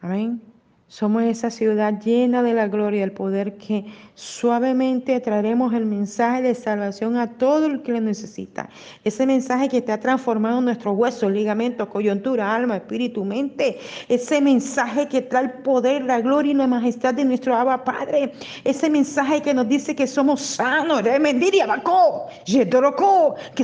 Amén. 0.00 0.40
Somos 0.88 1.24
esa 1.24 1.50
ciudad 1.50 2.00
llena 2.00 2.44
de 2.44 2.54
la 2.54 2.68
gloria 2.68 3.02
el 3.02 3.10
poder 3.10 3.56
que 3.56 3.86
suavemente 4.14 5.18
traeremos 5.18 5.74
el 5.74 5.84
mensaje 5.84 6.42
de 6.42 6.54
salvación 6.54 7.16
a 7.16 7.32
todo 7.38 7.66
el 7.66 7.82
que 7.82 7.90
lo 7.90 8.00
necesita. 8.00 8.68
Ese 9.02 9.26
mensaje 9.26 9.68
que 9.68 9.82
te 9.82 9.90
ha 9.90 9.98
transformado 9.98 10.60
nuestros 10.60 10.96
huesos, 10.96 11.32
ligamentos, 11.32 11.88
coyuntura, 11.88 12.54
alma, 12.54 12.76
espíritu, 12.76 13.24
mente. 13.24 13.80
Ese 14.08 14.40
mensaje 14.40 15.08
que 15.08 15.22
trae 15.22 15.46
el 15.46 15.50
poder, 15.64 16.04
la 16.04 16.20
gloria 16.20 16.52
y 16.52 16.54
la 16.54 16.68
majestad 16.68 17.14
de 17.14 17.24
nuestro 17.24 17.56
Abba 17.56 17.82
Padre. 17.82 18.32
Ese 18.62 18.88
mensaje 18.88 19.42
que 19.42 19.52
nos 19.52 19.68
dice 19.68 19.96
que 19.96 20.06
somos 20.06 20.40
sanos, 20.40 21.02
que 21.02 21.10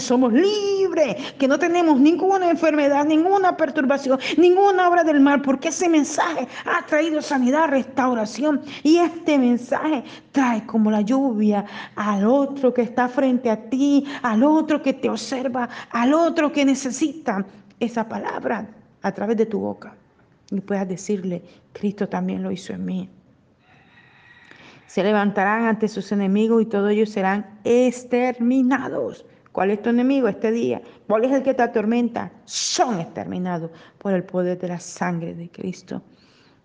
somos 0.01 0.33
libres, 0.33 1.17
que 1.39 1.47
no 1.47 1.57
tenemos 1.57 2.01
ninguna 2.01 2.51
enfermedad, 2.51 3.05
ninguna 3.05 3.57
perturbación, 3.57 4.19
ninguna 4.37 4.89
obra 4.89 5.05
del 5.05 5.21
mal, 5.21 5.41
porque 5.41 5.69
ese 5.69 5.89
mensaje 5.89 6.49
ha 6.65 6.85
traído 6.85 7.12
sanidad, 7.21 7.69
restauración. 7.69 8.63
Y 8.83 8.97
este 8.97 9.39
mensaje 9.39 10.05
trae 10.31 10.65
como 10.65 10.91
la 10.91 11.03
lluvia 11.03 11.65
al 11.97 12.27
otro 12.27 12.73
que 12.73 12.83
está 12.83 13.09
frente 13.09 13.51
a 13.51 13.57
ti, 13.69 14.07
al 14.23 14.43
otro 14.45 14.81
que 14.81 14.95
te 14.95 15.11
observa, 15.11 15.69
al 15.91 16.15
otro 16.15 16.53
que 16.53 16.65
necesita 16.65 17.45
esa 17.81 18.09
palabra 18.09 18.69
a 19.03 19.13
través 19.13 19.37
de 19.37 19.47
tu 19.47 19.61
boca. 19.61 19.95
Y 20.51 20.61
puedas 20.61 20.89
decirle, 20.89 21.43
Cristo 21.73 22.09
también 22.09 22.43
lo 22.43 22.51
hizo 22.51 22.73
en 22.73 22.85
mí. 22.85 23.11
Se 24.87 25.03
levantarán 25.03 25.65
ante 25.65 25.89
sus 25.89 26.13
enemigos 26.13 26.63
y 26.63 26.67
todos 26.67 26.91
ellos 26.91 27.11
serán 27.11 27.59
exterminados. 27.65 29.25
¿Cuál 29.53 29.71
es 29.71 29.83
tu 29.83 29.91
enemigo 29.91 30.29
este 30.29 30.51
día? 30.51 30.81
¿Cuál 31.07 31.25
es 31.25 31.33
el 31.33 31.43
que 31.43 31.55
te 31.55 31.63
atormenta? 31.63 32.31
Son 32.45 33.01
exterminados 33.01 33.71
por 33.99 34.15
el 34.15 34.25
poder 34.25 34.59
de 34.59 34.69
la 34.69 34.81
sangre 34.81 35.35
de 35.35 35.51
Cristo. 35.51 36.03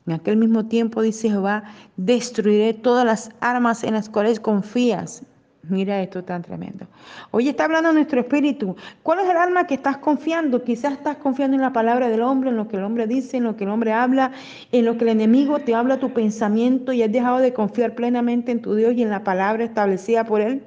En 0.08 0.14
aquel 0.14 0.38
mismo 0.38 0.66
tiempo, 0.66 1.02
dice 1.02 1.30
Jehová, 1.30 1.66
destruiré 1.98 2.74
todas 2.74 3.06
las 3.06 3.30
armas 3.42 3.84
en 3.84 3.94
las 3.94 4.10
cuales 4.10 4.40
confías. 4.40 5.24
Mira 5.70 6.02
esto 6.02 6.24
tan 6.24 6.44
tremendo. 6.44 6.88
Hoy 7.32 7.50
está 7.50 7.66
hablando 7.66 7.92
nuestro 7.92 8.22
espíritu. 8.22 8.78
¿Cuál 9.04 9.20
es 9.20 9.30
el 9.30 9.36
arma 9.36 9.68
que 9.68 9.74
estás 9.74 9.98
confiando? 9.98 10.64
Quizás 10.64 10.94
estás 10.94 11.18
confiando 11.18 11.56
en 11.56 11.62
la 11.62 11.74
palabra 11.74 12.08
del 12.08 12.22
hombre, 12.22 12.52
en 12.52 12.56
lo 12.56 12.70
que 12.70 12.78
el 12.78 12.84
hombre 12.84 13.06
dice, 13.06 13.36
en 13.36 13.44
lo 13.44 13.58
que 13.58 13.66
el 13.66 13.70
hombre 13.70 13.92
habla, 13.92 14.32
en 14.72 14.86
lo 14.86 14.98
que 14.98 15.04
el 15.04 15.10
enemigo 15.10 15.60
te 15.60 15.76
habla 15.76 16.00
tu 16.00 16.14
pensamiento 16.14 16.94
y 16.94 17.04
has 17.04 17.12
dejado 17.12 17.40
de 17.40 17.52
confiar 17.52 17.96
plenamente 17.96 18.54
en 18.54 18.62
tu 18.62 18.76
Dios 18.76 18.94
y 18.94 19.04
en 19.04 19.10
la 19.10 19.26
palabra 19.26 19.66
establecida 19.66 20.24
por 20.24 20.40
él. 20.40 20.64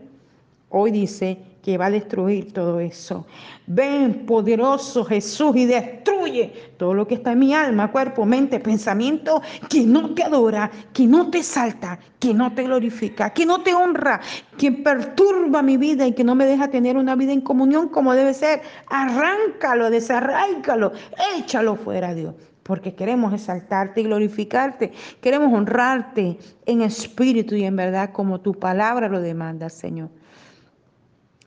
Hoy 0.68 0.90
dice, 0.90 1.38
que 1.62 1.76
va 1.78 1.86
a 1.86 1.90
destruir 1.90 2.52
todo 2.52 2.80
eso. 2.80 3.26
Ven, 3.66 4.26
poderoso 4.26 5.04
Jesús, 5.04 5.56
y 5.56 5.66
destruye 5.66 6.52
todo 6.76 6.94
lo 6.94 7.06
que 7.06 7.14
está 7.14 7.32
en 7.32 7.38
mi 7.38 7.54
alma, 7.54 7.92
cuerpo, 7.92 8.24
mente, 8.24 8.60
pensamiento, 8.60 9.42
que 9.68 9.82
no 9.82 10.14
te 10.14 10.24
adora, 10.24 10.70
que 10.92 11.06
no 11.06 11.30
te 11.30 11.42
salta, 11.42 11.98
que 12.18 12.34
no 12.34 12.52
te 12.52 12.64
glorifica, 12.64 13.30
que 13.30 13.46
no 13.46 13.62
te 13.62 13.74
honra, 13.74 14.20
que 14.56 14.72
perturba 14.72 15.62
mi 15.62 15.76
vida 15.76 16.06
y 16.06 16.12
que 16.12 16.24
no 16.24 16.34
me 16.34 16.46
deja 16.46 16.68
tener 16.68 16.96
una 16.96 17.14
vida 17.14 17.32
en 17.32 17.40
comunión 17.40 17.88
como 17.88 18.14
debe 18.14 18.34
ser. 18.34 18.62
Arráncalo, 18.88 19.90
desarráicalo, 19.90 20.92
échalo 21.36 21.76
fuera, 21.76 22.14
Dios 22.14 22.34
porque 22.62 22.94
queremos 22.94 23.32
exaltarte 23.34 24.00
y 24.00 24.04
glorificarte, 24.04 24.92
queremos 25.20 25.52
honrarte 25.52 26.38
en 26.66 26.82
espíritu 26.82 27.56
y 27.56 27.64
en 27.64 27.74
verdad 27.74 28.12
como 28.12 28.40
tu 28.40 28.54
palabra 28.54 29.08
lo 29.08 29.20
demanda, 29.20 29.68
Señor. 29.68 30.08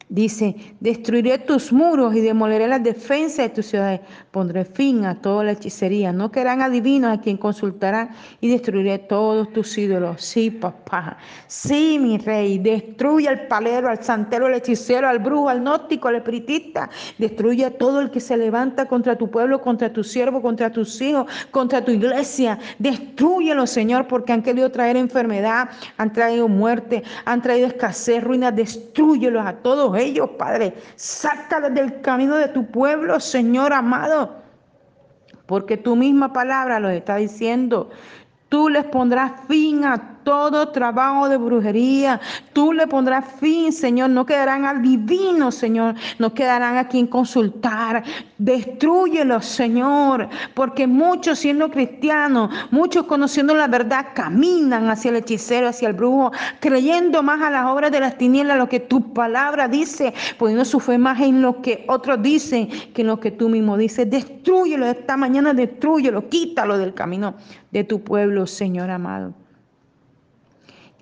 Dice, 0.09 0.55
destruiré 0.79 1.39
tus 1.39 1.71
muros 1.71 2.15
y 2.15 2.21
demoleré 2.21 2.67
las 2.67 2.83
defensas 2.83 3.37
de 3.37 3.49
tus 3.49 3.67
ciudades. 3.67 4.01
Pondré 4.31 4.65
fin 4.65 5.05
a 5.05 5.21
toda 5.21 5.43
la 5.43 5.51
hechicería. 5.53 6.11
No 6.11 6.31
quedarán 6.31 6.61
adivinos 6.61 7.17
a 7.17 7.21
quien 7.21 7.37
consultarán 7.37 8.09
y 8.41 8.49
destruiré 8.49 8.99
todos 8.99 9.51
tus 9.53 9.77
ídolos. 9.77 10.21
Sí, 10.21 10.51
papá. 10.51 11.17
Sí, 11.47 11.97
mi 11.99 12.17
rey. 12.17 12.59
Destruye 12.59 13.27
al 13.27 13.47
palero, 13.47 13.89
al 13.89 14.03
santero, 14.03 14.47
al 14.47 14.55
hechicero, 14.55 15.07
al 15.07 15.19
brujo, 15.19 15.49
al 15.49 15.61
gnóstico, 15.61 16.09
al 16.09 16.15
espiritista. 16.15 16.89
Destruye 17.17 17.65
a 17.65 17.71
todo 17.71 18.01
el 18.01 18.11
que 18.11 18.19
se 18.19 18.37
levanta 18.37 18.85
contra 18.87 19.17
tu 19.17 19.29
pueblo, 19.29 19.61
contra 19.61 19.91
tu 19.91 20.03
siervo, 20.03 20.41
contra 20.41 20.71
tus 20.71 21.01
hijos, 21.01 21.25
contra 21.51 21.83
tu 21.83 21.91
iglesia. 21.91 22.59
Destruyelo, 22.77 23.65
Señor, 23.65 24.07
porque 24.07 24.33
han 24.33 24.43
querido 24.43 24.69
traer 24.69 24.97
enfermedad, 24.97 25.69
han 25.97 26.11
traído 26.13 26.47
muerte, 26.47 27.03
han 27.25 27.41
traído 27.41 27.67
escasez, 27.67 28.23
ruina. 28.23 28.51
Destruyelos 28.51 29.45
a 29.45 29.53
todos 29.53 29.92
ellos, 29.95 30.31
Padre. 30.37 30.73
Sácalos 30.95 31.73
del 31.73 32.01
camino 32.01 32.35
de 32.35 32.47
tu 32.49 32.65
pueblo, 32.65 33.19
Señor 33.19 33.73
amado. 33.73 34.41
Porque 35.45 35.77
tu 35.77 35.95
misma 35.95 36.33
palabra 36.33 36.79
lo 36.79 36.89
está 36.89 37.17
diciendo. 37.17 37.89
Tú 38.49 38.69
les 38.69 38.85
pondrás 38.85 39.31
fin 39.47 39.83
a 39.85 40.12
todo 40.23 40.69
trabajo 40.69 41.29
de 41.29 41.37
brujería. 41.37 42.19
Tú 42.53 42.73
le 42.73 42.87
pondrás 42.87 43.25
fin, 43.39 43.71
Señor. 43.71 44.09
No 44.09 44.25
quedarán 44.25 44.65
adivinos, 44.65 45.55
Señor. 45.55 45.95
No 46.19 46.33
quedarán 46.33 46.77
a 46.77 46.87
quien 46.87 47.07
consultar. 47.07 48.03
Destruyelos, 48.37 49.45
Señor. 49.45 50.29
Porque 50.53 50.87
muchos 50.87 51.39
siendo 51.39 51.69
cristianos, 51.69 52.49
muchos 52.71 53.05
conociendo 53.05 53.53
la 53.53 53.67
verdad, 53.67 54.07
caminan 54.13 54.89
hacia 54.89 55.09
el 55.09 55.17
hechicero, 55.17 55.67
hacia 55.67 55.89
el 55.89 55.93
brujo, 55.93 56.31
creyendo 56.59 57.23
más 57.23 57.41
a 57.41 57.49
las 57.49 57.65
obras 57.65 57.91
de 57.91 57.99
las 57.99 58.17
tinieblas, 58.17 58.57
lo 58.57 58.69
que 58.69 58.79
tu 58.79 59.13
palabra 59.13 59.67
dice, 59.67 60.13
poniendo 60.37 60.65
su 60.65 60.79
fe 60.79 60.97
más 60.97 61.19
en 61.21 61.41
lo 61.41 61.61
que 61.61 61.85
otros 61.87 62.21
dicen 62.21 62.69
que 62.93 63.01
en 63.01 63.07
lo 63.07 63.19
que 63.19 63.31
tú 63.31 63.49
mismo 63.49 63.77
dices. 63.77 64.09
Destruyelo 64.09 64.85
esta 64.85 65.17
mañana, 65.17 65.53
destruyelo, 65.53 66.29
quítalo 66.29 66.77
del 66.77 66.93
camino 66.93 67.35
de 67.71 67.83
tu 67.83 68.03
pueblo, 68.03 68.47
Señor 68.47 68.89
amado. 68.89 69.33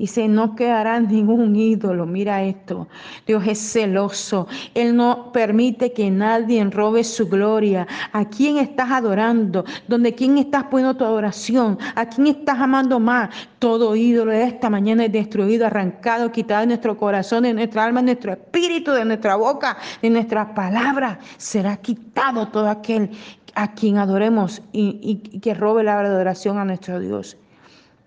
Dice, 0.02 0.28
no 0.28 0.56
quedará 0.56 1.00
ningún 1.00 1.56
ídolo. 1.56 2.08
Mira 2.08 2.42
esto. 2.42 2.88
Dios 3.28 3.46
es 3.46 3.60
celoso. 3.60 4.48
Él 4.74 4.96
no 4.96 5.32
permite 5.32 5.94
que 5.94 6.10
nadie 6.10 6.64
robe 6.72 7.04
su 7.04 7.30
gloria. 7.30 7.86
¿A 8.12 8.26
quién 8.26 8.58
estás 8.58 8.90
adorando? 8.90 9.64
¿Donde 9.88 10.16
quién 10.16 10.40
estás 10.40 10.64
poniendo 10.64 10.98
tu 10.98 11.06
adoración? 11.06 11.78
¿A 11.94 12.08
quién 12.08 12.26
estás 12.26 12.60
amando 12.60 13.00
más? 13.00 13.30
Todo 13.60 13.96
ídolo 13.96 14.32
de 14.32 14.46
esta 14.46 14.72
mañana 14.72 15.06
es 15.06 15.12
destruido, 15.12 15.68
arrancado, 15.68 16.32
quitado 16.32 16.62
de 16.62 16.68
nuestro 16.68 16.98
corazón, 16.98 17.44
de 17.44 17.54
nuestra 17.54 17.86
alma, 17.86 18.00
de 18.00 18.06
nuestro 18.06 18.32
espíritu, 18.32 18.94
de 18.94 19.06
nuestra 19.06 19.36
boca, 19.36 19.78
de 20.02 20.10
nuestras 20.10 20.48
palabras. 20.56 21.20
Será 21.38 21.78
quitado 21.78 22.48
todo 22.48 22.68
aquel 22.68 23.12
a 23.54 23.72
quien 23.72 24.00
adoremos 24.00 24.64
y, 24.74 24.98
y 25.32 25.40
que 25.42 25.54
robe 25.54 25.84
la 25.84 26.00
adoración 26.00 26.58
a 26.58 26.66
nuestro 26.66 27.00
Dios. 27.00 27.38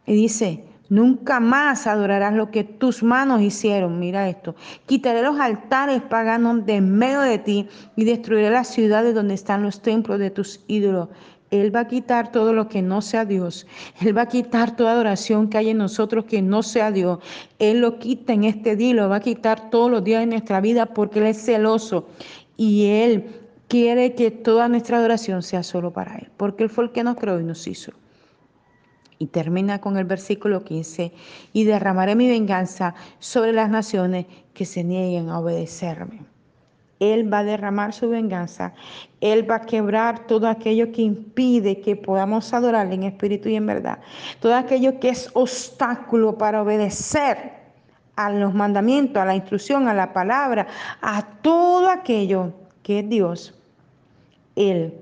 Y 0.07 0.15
dice, 0.15 0.74
Nunca 0.91 1.41
más 1.41 1.87
adorarás 1.87 2.35
lo 2.35 2.51
que 2.51 2.63
tus 2.63 3.03
manos 3.03 3.41
hicieron. 3.41 3.99
Mira 3.99 4.29
esto. 4.29 4.55
Quitaré 4.87 5.23
los 5.23 5.41
altares 5.41 6.03
paganos 6.03 6.67
de 6.67 6.75
en 6.77 6.97
medio 6.97 7.21
de 7.21 7.39
ti 7.39 7.69
y 7.97 8.05
destruiré 8.05 8.51
las 8.51 8.69
ciudades 8.69 9.15
donde 9.15 9.35
están 9.35 9.63
los 9.63 9.81
templos 9.81 10.19
de 10.19 10.31
tus 10.31 10.61
ídolos. 10.67 11.09
Él 11.51 11.75
va 11.75 11.81
a 11.81 11.89
quitar 11.89 12.33
todo 12.33 12.53
lo 12.53 12.69
que 12.69 12.83
no 12.83 13.01
sea 13.01 13.25
Dios. 13.25 13.67
Él 14.01 14.17
va 14.17 14.23
a 14.23 14.29
quitar 14.29 14.77
toda 14.77 14.93
adoración 14.93 15.49
que 15.49 15.59
hay 15.59 15.71
en 15.71 15.79
nosotros 15.79 16.25
que 16.25 16.43
no 16.43 16.63
sea 16.63 16.91
Dios. 16.91 17.21
Él 17.59 17.81
lo 17.81 17.99
quita 17.99 18.33
en 18.33 18.45
este 18.45 18.77
día, 18.77 18.95
lo 18.95 19.09
va 19.09 19.17
a 19.17 19.21
quitar 19.21 19.71
todos 19.71 19.91
los 19.91 20.05
días 20.05 20.21
de 20.21 20.27
nuestra 20.27 20.61
vida 20.61 20.87
porque 20.87 21.21
Él 21.21 21.27
es 21.27 21.45
celoso. 21.45 22.09
Y 22.57 22.87
Él 22.87 23.27
quiere 23.69 24.15
que 24.15 24.31
toda 24.31 24.69
nuestra 24.69 24.99
adoración 24.99 25.43
sea 25.43 25.63
solo 25.63 25.93
para 25.93 26.17
Él. 26.17 26.29
Porque 26.37 26.65
Él 26.65 26.71
fue 26.71 26.85
el 26.85 26.93
que 26.93 27.05
nos 27.05 27.17
creó 27.17 27.41
y 27.41 27.45
nos 27.45 27.67
hizo. 27.67 27.93
Y 29.19 29.27
termina 29.27 29.81
con 29.81 29.97
el 29.97 30.05
versículo 30.05 30.65
15, 30.65 31.13
y 31.53 31.65
derramaré 31.65 32.15
mi 32.15 32.29
venganza 32.29 32.95
sobre 33.19 33.53
las 33.53 33.71
naciones 33.71 34.27
que 34.53 34.65
se 34.65 34.83
nieguen 34.85 35.29
a 35.31 35.39
obedecerme. 35.39 36.21
Él 37.01 37.33
va 37.33 37.41
a 37.41 37.45
derramar 37.45 37.93
su 37.93 38.09
venganza. 38.09 38.73
Él 39.21 39.49
va 39.51 39.57
a 39.57 39.67
quebrar 39.67 40.27
todo 40.27 40.49
aquello 40.49 40.93
que 40.93 41.03
impide 41.03 41.81
que 41.81 41.97
podamos 41.97 42.53
adorarle 42.55 42.95
en 42.95 43.03
espíritu 43.05 43.49
y 43.49 43.57
en 43.57 43.67
verdad. 43.67 43.99
Todo 44.41 44.55
aquello 44.55 44.99
que 45.01 45.11
es 45.11 45.31
obstáculo 45.35 46.39
para 46.39 46.63
obedecer 46.63 47.53
a 48.17 48.31
los 48.31 48.55
mandamientos, 48.55 49.21
a 49.21 49.27
la 49.27 49.35
instrucción, 49.35 49.89
a 49.89 49.95
la 49.95 50.13
palabra, 50.13 50.67
a 51.01 51.23
todo 51.43 51.91
aquello 51.91 52.53
que 52.83 53.01
es 53.01 53.09
Dios. 53.09 53.55
Él 54.55 54.95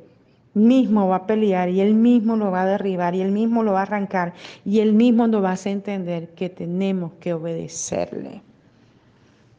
mismo 0.54 1.08
va 1.08 1.16
a 1.16 1.26
pelear 1.26 1.68
y 1.68 1.80
él 1.80 1.94
mismo 1.94 2.36
lo 2.36 2.50
va 2.50 2.62
a 2.62 2.66
derribar 2.66 3.14
y 3.14 3.22
él 3.22 3.32
mismo 3.32 3.62
lo 3.62 3.72
va 3.72 3.80
a 3.80 3.82
arrancar 3.82 4.34
y 4.64 4.80
él 4.80 4.92
mismo 4.92 5.26
nos 5.26 5.42
va 5.42 5.50
a 5.50 5.52
hacer 5.52 5.72
entender 5.72 6.30
que 6.34 6.48
tenemos 6.48 7.12
que 7.20 7.32
obedecerle. 7.32 8.42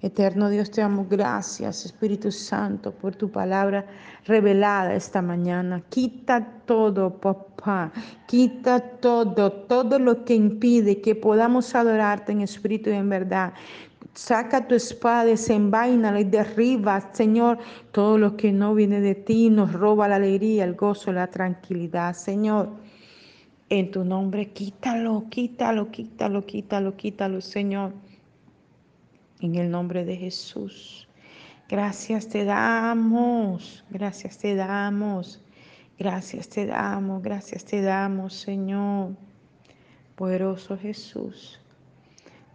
Eterno 0.03 0.49
Dios, 0.49 0.69
te 0.69 0.81
amo. 0.81 1.07
Gracias, 1.09 1.85
Espíritu 1.85 2.29
Santo, 2.29 2.91
por 2.91 3.15
tu 3.15 3.31
palabra 3.31 3.85
revelada 4.25 4.93
esta 4.95 5.21
mañana. 5.21 5.81
Quita 5.87 6.45
todo, 6.65 7.21
papá. 7.21 7.89
Quita 8.27 8.81
todo, 8.81 9.49
todo 9.49 9.99
lo 9.99 10.25
que 10.25 10.35
impide 10.35 10.99
que 10.99 11.15
podamos 11.15 11.73
adorarte 11.73 12.33
en 12.33 12.41
espíritu 12.41 12.89
y 12.89 12.95
en 12.95 13.07
verdad. 13.07 13.53
Saca 14.13 14.67
tu 14.67 14.75
espada, 14.75 15.25
desenvaina 15.25 16.19
y 16.19 16.23
derriba, 16.23 17.09
Señor, 17.13 17.57
todo 17.91 18.19
lo 18.19 18.37
que 18.37 18.51
no 18.51 18.75
viene 18.75 18.99
de 18.99 19.15
ti, 19.15 19.49
nos 19.49 19.73
roba 19.73 20.07
la 20.07 20.17
alegría, 20.17 20.65
el 20.65 20.75
gozo, 20.75 21.11
la 21.11 21.27
tranquilidad, 21.27 22.13
Señor. 22.13 22.69
En 23.69 23.89
tu 23.89 24.05
nombre, 24.05 24.51
quítalo, 24.51 25.25
quítalo, 25.31 25.89
quítalo, 25.89 26.45
quítalo, 26.45 26.95
quítalo, 26.95 27.41
Señor. 27.41 27.93
En 29.41 29.55
el 29.55 29.71
nombre 29.71 30.05
de 30.05 30.15
Jesús. 30.15 31.07
Gracias 31.67 32.29
te 32.29 32.45
damos, 32.45 33.83
gracias 33.89 34.37
te 34.37 34.53
damos, 34.53 35.41
gracias 35.97 36.47
te 36.49 36.67
damos, 36.67 37.23
gracias 37.23 37.65
te 37.65 37.81
damos, 37.81 38.35
Señor. 38.35 39.15
Poderoso 40.15 40.77
Jesús. 40.77 41.62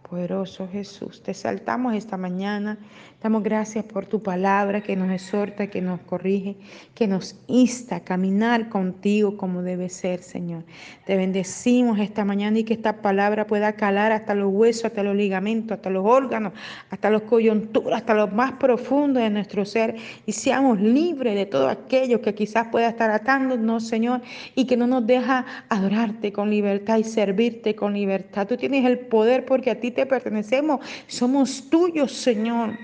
Poderoso 0.09 0.67
Jesús, 0.67 1.21
te 1.21 1.35
saltamos 1.35 1.93
esta 1.93 2.17
mañana. 2.17 2.79
Damos 3.21 3.43
gracias 3.43 3.85
por 3.85 4.07
tu 4.07 4.23
palabra 4.23 4.81
que 4.81 4.95
nos 4.95 5.11
exhorta, 5.11 5.67
que 5.67 5.81
nos 5.81 5.99
corrige, 5.99 6.55
que 6.95 7.05
nos 7.05 7.35
insta 7.47 7.97
a 7.97 7.99
caminar 7.99 8.69
contigo 8.69 9.37
como 9.37 9.61
debe 9.61 9.89
ser, 9.89 10.23
Señor. 10.23 10.63
Te 11.05 11.15
bendecimos 11.15 11.99
esta 11.99 12.25
mañana 12.25 12.57
y 12.57 12.63
que 12.63 12.73
esta 12.73 13.01
palabra 13.01 13.45
pueda 13.45 13.73
calar 13.73 14.11
hasta 14.11 14.33
los 14.33 14.51
huesos, 14.51 14.85
hasta 14.85 15.03
los 15.03 15.15
ligamentos, 15.15 15.75
hasta 15.75 15.91
los 15.91 16.03
órganos, 16.03 16.53
hasta 16.89 17.11
los 17.11 17.23
coyunturas, 17.23 17.99
hasta 17.99 18.15
lo 18.15 18.29
más 18.29 18.53
profundo 18.53 19.19
de 19.19 19.29
nuestro 19.29 19.63
ser 19.63 19.95
y 20.25 20.31
seamos 20.31 20.79
libres 20.79 21.35
de 21.35 21.45
todo 21.45 21.69
aquello 21.69 22.21
que 22.21 22.33
quizás 22.33 22.69
pueda 22.69 22.89
estar 22.89 23.11
atándonos, 23.11 23.87
Señor, 23.87 24.21
y 24.55 24.65
que 24.65 24.77
no 24.77 24.87
nos 24.87 25.05
deja 25.05 25.45
adorarte 25.67 26.31
con 26.31 26.49
libertad 26.49 26.97
y 26.97 27.03
servirte 27.03 27.75
con 27.75 27.93
libertad. 27.93 28.47
Tú 28.47 28.57
tienes 28.57 28.85
el 28.85 28.97
poder 28.97 29.45
porque 29.45 29.69
a 29.69 29.79
ti 29.79 29.91
te 29.99 30.05
pertenecemos, 30.05 30.79
somos 31.07 31.69
tuyos, 31.69 32.13
Señor. 32.13 32.77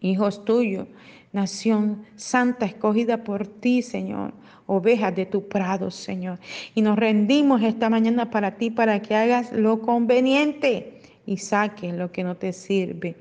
Hijos 0.00 0.44
tuyos, 0.44 0.86
nación 1.32 2.06
santa 2.16 2.64
escogida 2.64 3.24
por 3.24 3.46
ti, 3.46 3.82
Señor. 3.82 4.32
Ovejas 4.66 5.14
de 5.14 5.26
tu 5.26 5.48
prado, 5.48 5.90
Señor. 5.90 6.38
Y 6.74 6.82
nos 6.82 6.98
rendimos 6.98 7.62
esta 7.62 7.90
mañana 7.90 8.30
para 8.30 8.56
ti, 8.56 8.70
para 8.70 9.02
que 9.02 9.14
hagas 9.14 9.52
lo 9.52 9.80
conveniente 9.80 11.00
y 11.26 11.36
saques 11.36 11.92
lo 11.92 12.10
que 12.10 12.24
no 12.24 12.36
te 12.36 12.52
sirve 12.52 13.16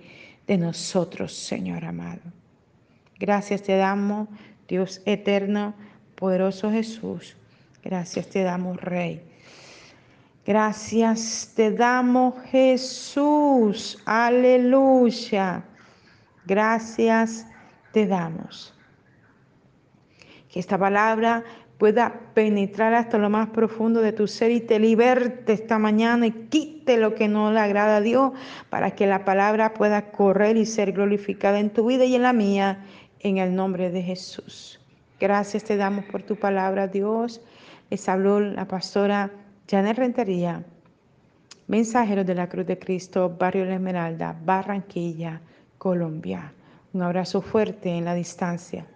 de 0.46 0.58
nosotros, 0.58 1.34
Señor 1.34 1.84
amado. 1.84 2.22
Gracias 3.20 3.64
te 3.64 3.76
damos, 3.76 4.30
Dios 4.68 5.02
eterno, 5.06 5.74
poderoso 6.16 6.72
Jesús. 6.72 7.36
Gracias 7.84 8.28
te 8.28 8.44
damos, 8.44 8.80
Rey. 8.80 9.22
Gracias 10.48 11.52
te 11.58 11.72
damos 11.72 12.34
Jesús. 12.46 14.02
Aleluya. 14.06 15.62
Gracias 16.46 17.46
te 17.92 18.08
damos. 18.08 18.74
Que 20.50 20.62
esta 20.62 20.78
palabra 20.78 21.44
pueda 21.78 22.22
penetrar 22.34 22.94
hasta 22.94 23.18
lo 23.18 23.30
más 23.30 23.50
profundo 23.50 24.00
de 24.00 24.14
tu 24.14 24.26
ser 24.26 24.52
y 24.52 24.62
te 24.62 24.80
liberte 24.80 25.52
esta 25.52 25.80
mañana 25.80 26.28
y 26.28 26.32
quite 26.32 26.96
lo 26.96 27.14
que 27.14 27.28
no 27.28 27.52
le 27.52 27.60
agrada 27.60 27.98
a 27.98 28.02
Dios 28.02 28.32
para 28.70 28.92
que 28.92 29.06
la 29.06 29.26
palabra 29.26 29.74
pueda 29.74 30.12
correr 30.12 30.56
y 30.56 30.66
ser 30.66 30.94
glorificada 30.94 31.60
en 31.60 31.72
tu 31.72 31.88
vida 31.88 32.06
y 32.06 32.16
en 32.16 32.22
la 32.22 32.32
mía, 32.32 32.86
en 33.20 33.38
el 33.38 33.54
nombre 33.54 33.92
de 33.92 34.02
Jesús. 34.02 34.80
Gracias 35.20 35.66
te 35.66 35.76
damos 35.76 36.06
por 36.06 36.24
tu 36.24 36.38
palabra, 36.38 36.88
Dios. 36.88 37.42
Les 37.90 38.08
habló 38.08 38.40
la 38.40 38.66
pastora 38.66 39.30
Janet 39.70 39.98
Rentería, 39.98 40.64
Mensajeros 41.68 42.26
de 42.26 42.34
la 42.34 42.48
Cruz 42.48 42.66
de 42.66 42.80
Cristo, 42.80 43.36
Barrio 43.38 43.66
La 43.66 43.76
Esmeralda, 43.76 44.34
Barranquilla, 44.46 45.42
Colombia. 45.78 46.54
Un 46.94 47.02
abrazo 47.02 47.42
fuerte 47.42 47.90
en 47.90 48.06
la 48.06 48.14
distancia. 48.14 48.88